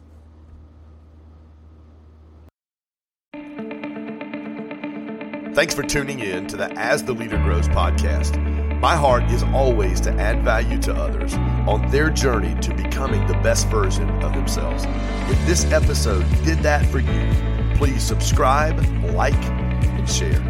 Thanks 5.53 5.73
for 5.73 5.83
tuning 5.83 6.21
in 6.21 6.47
to 6.47 6.55
the 6.55 6.71
As 6.79 7.03
the 7.03 7.13
Leader 7.13 7.37
Grows 7.43 7.67
podcast. 7.67 8.62
My 8.83 8.95
heart 8.97 9.23
is 9.31 9.43
always 9.43 10.01
to 10.01 10.11
add 10.19 10.43
value 10.43 10.77
to 10.79 10.93
others 10.93 11.35
on 11.35 11.89
their 11.89 12.09
journey 12.09 12.53
to 12.59 12.73
becoming 12.73 13.25
the 13.27 13.33
best 13.35 13.69
version 13.69 14.09
of 14.21 14.33
themselves. 14.33 14.83
If 15.31 15.45
this 15.45 15.63
episode 15.71 16.25
did 16.43 16.59
that 16.63 16.85
for 16.87 16.99
you, 16.99 17.31
please 17.77 18.03
subscribe, 18.03 18.77
like, 19.15 19.33
and 19.35 20.09
share. 20.09 20.43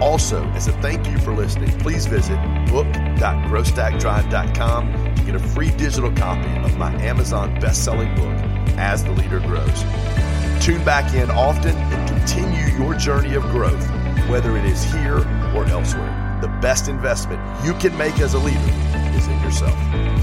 Also, 0.00 0.42
as 0.52 0.66
a 0.66 0.72
thank 0.80 1.06
you 1.10 1.18
for 1.18 1.34
listening, 1.34 1.70
please 1.80 2.06
visit 2.06 2.38
book.growstackdrive.com 2.70 5.14
to 5.16 5.22
get 5.24 5.34
a 5.34 5.38
free 5.38 5.70
digital 5.72 6.10
copy 6.12 6.48
of 6.64 6.78
my 6.78 6.90
Amazon 7.02 7.60
best-selling 7.60 8.14
book, 8.14 8.38
As 8.78 9.04
the 9.04 9.12
Leader 9.12 9.40
Grows. 9.40 9.84
Tune 10.64 10.82
back 10.86 11.12
in 11.12 11.30
often 11.30 11.76
and 11.76 12.08
continue 12.08 12.74
your 12.78 12.94
journey 12.94 13.34
of 13.34 13.42
growth, 13.42 13.86
whether 14.30 14.56
it 14.56 14.64
is 14.64 14.82
here 14.84 15.18
or 15.54 15.66
elsewhere 15.66 16.27
the 16.40 16.48
best 16.48 16.88
investment 16.88 17.40
you 17.64 17.74
can 17.74 17.96
make 17.96 18.18
as 18.20 18.34
a 18.34 18.38
leader 18.38 18.58
is 19.16 19.26
in 19.26 19.40
yourself. 19.40 20.17